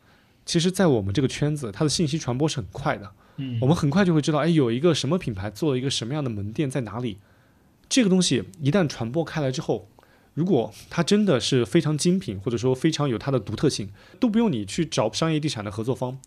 [0.47, 3.11] 其实，在我们这个圈子，它的信息传播是很快的。
[3.37, 7.19] 嗯我们很快就会知道，哎，有一个什么品牌做了一个什么样的门店在哪里。
[7.89, 9.89] 这个东西一旦传播开来之后，
[10.35, 13.89] 如果它真的是非常精品，或者说非常有它的独特性，
[14.21, 16.19] 都不用你去找商业地产的合作方，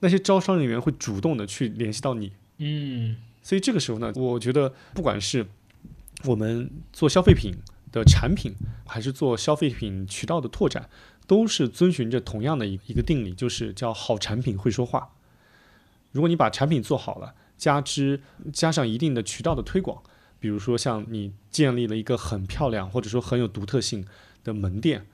[0.00, 2.32] 那些招商人员会主动的去联系到你。
[2.58, 5.46] 嗯所以这个时候呢，我觉得不管是
[6.24, 7.52] 我们做消费品
[7.92, 8.54] 的产品，
[8.86, 10.88] 还是做消费品渠道的拓展，
[11.26, 15.10] 都是遵循着同样的一一个定理，就是叫好产品会说话。
[16.12, 18.20] 如果你把产品做好了，加之
[18.52, 20.02] 加上一定的渠道的推广，
[20.38, 24.06] 比如说像你建立了一个很漂亮或者说很有独特性
[24.42, 25.06] 的门店，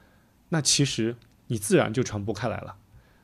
[0.49, 1.17] 那其实
[1.47, 2.77] 你自然就传播开来了。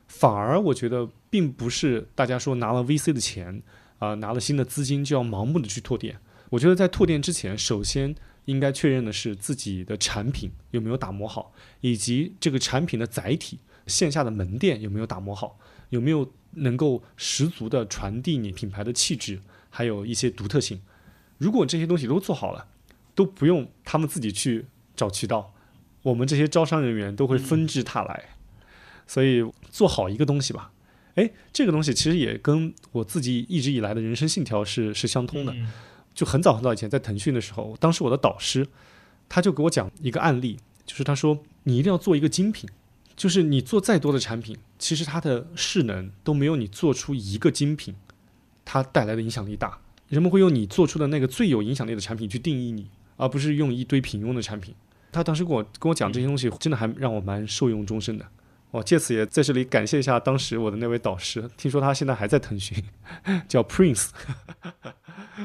[0.07, 3.61] 反而我觉得并不是大家说拿了 VC 的钱
[3.99, 6.19] 啊、拿了新的资金就要盲目的去拓店。
[6.49, 8.15] 我觉得在拓店之前，首先
[8.45, 11.51] 应该确认的是自己的产品有没有打磨好，
[11.81, 15.59] 以及这个产品的载体线下的门店有没有打磨好，
[15.89, 20.79] 有没有能够十足的传递你品牌的气质，还有一些独特性。
[21.37, 22.67] 如果这些东西都做好了，
[23.15, 24.65] 都不用他们自己去
[24.95, 25.53] 找渠道，
[26.03, 28.29] 我们这些招商人员都会纷至沓来。
[29.05, 30.71] 所以做好一个东西吧。
[31.15, 35.53] 哎，这个东西其实也跟我自己一直以来的人生信条是是相通的。
[35.53, 35.71] 嗯
[36.17, 38.67] 就很早很早以前在腾讯的时候，当时我的导师
[39.29, 42.67] 他就给我讲一个案例，就是他说你一定要做一个精品，
[43.15, 47.93] 就是你做再多的产品，其实它的势能都没有你做出一个精品
[48.65, 49.79] 它带来的影响力大。
[50.09, 54.73] 人们会用你做出的那个最有影响力的产品去定义你，而不是用一堆平庸的产品。
[55.11, 58.25] 他当时跟我跟我讲这些东西，真的还让我蛮受用终身的。
[58.71, 62.83] 我借此也在这里感谢一下当时我的那位导师，听说他现在还在腾讯，
[63.47, 64.09] 叫 Prince。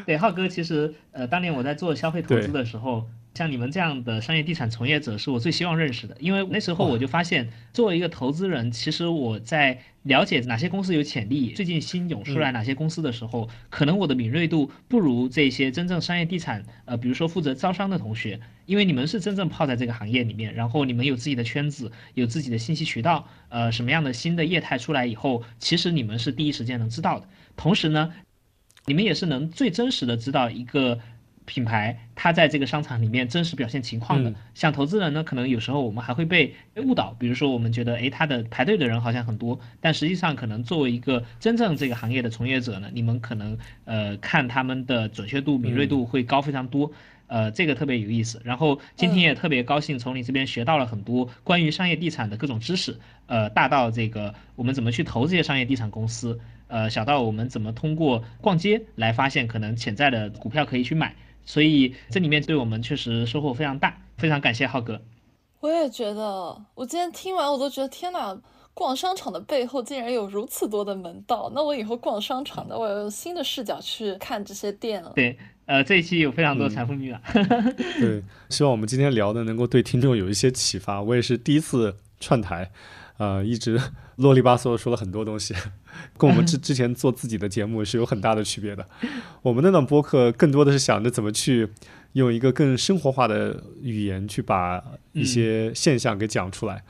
[0.07, 3.09] 对，浩哥，其实呃，当年我在做消费投资的时候。
[3.35, 27.27] 像你们这样的商业地产从业者是我最希望认识的，因为那时候我就发现，作为一个投资人，其实我在了解哪些公司有潜力，最近新涌出来哪些公司的时候，可能我的敏锐度不如这些真正商业地产，呃，比如说负责招商的同学，因为你们是真正泡在这个行业里面，然后你们有自己的圈子，有自己的信息渠道，呃，什么样的新的业态出来以后，其实你们是第一时间能知道的。
[27.57, 28.13] 同时呢，
[28.85, 30.99] 你们也是能最真实的知道一个。
[31.45, 46.91] 品牌它在这个商场里面真实表现情况的，像投资人呢，可能有时候我们还会被误导，比如说我们觉得，诶，他的排队的人好像很多，但实际上可能作为一个真正这个行业的从业者呢，你们可能呃看他们的准确度、敏锐度会高非常多，
[47.27, 48.41] 呃，这个特别有意思。
[48.45, 52.97] 然后今天也特别高兴从你这边学到了很多关于商业地产的各种知识，
[53.27, 56.39] 呃，大到这个我们怎么去投这些商业地产公司，
[56.69, 61.15] 呃，小到我们怎么通过逛街来发现可能潜在的股票可以去买。
[61.45, 65.01] 所以这里面对我们确实收获非常大，非常感谢浩哥。
[65.61, 68.37] 我也觉得，我今天听完我都觉得天哪，
[68.75, 71.53] 逛商场的背后竟然有如此多的门道。
[71.55, 75.13] 那我以后逛商场的，我要用新的视角去看这些店了。
[75.15, 77.21] 对，呃，这一期有非常多财富密码。
[78.01, 81.01] 对，希望我们今天聊的能够对听众有一些启发。
[81.01, 82.71] 我也是第一次串台。
[83.19, 83.81] 呃，一直
[84.17, 85.55] 啰里吧嗦说了很多东西，
[86.19, 88.87] 跟我们之之前做自己的节目是有很大的区别的。
[89.43, 91.69] 我们那档播客更多的是想着怎么去
[92.13, 94.83] 用一个更生活化的语言去把
[95.13, 96.83] 一些现象给讲出来。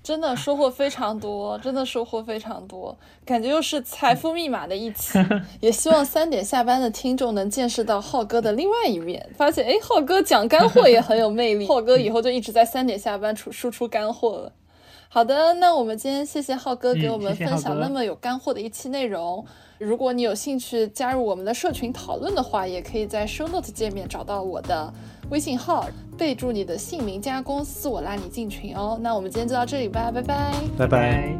[0.00, 2.96] 真的收获非常多，真的收获非常多，
[3.26, 5.18] 感觉又是财富密码的一期。
[5.60, 11.66] 也希望三点下班的听众能见识到浩哥的另外一面，发现哎，浩哥讲干货也很有魅力。
[11.66, 14.52] 浩哥以后就一直在三点下班出输出干货了。
[15.09, 19.45] 好的，那我们今天谢谢浩哥给我们分享那么有干货的一期内容。
[19.77, 24.91] 如果你有兴趣加入我们的社群讨论的话，也可以在 show note 界面找到我的
[25.29, 25.87] 微信号，
[26.17, 28.97] 备注你的姓名加公司，我拉你进群哦。
[29.01, 31.37] 那我们今天就到这里吧，拜拜，拜拜。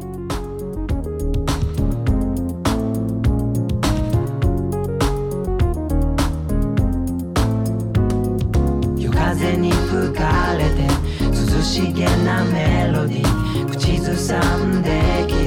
[11.63, 13.46] しげなメロディー
[14.08, 15.37] to someday.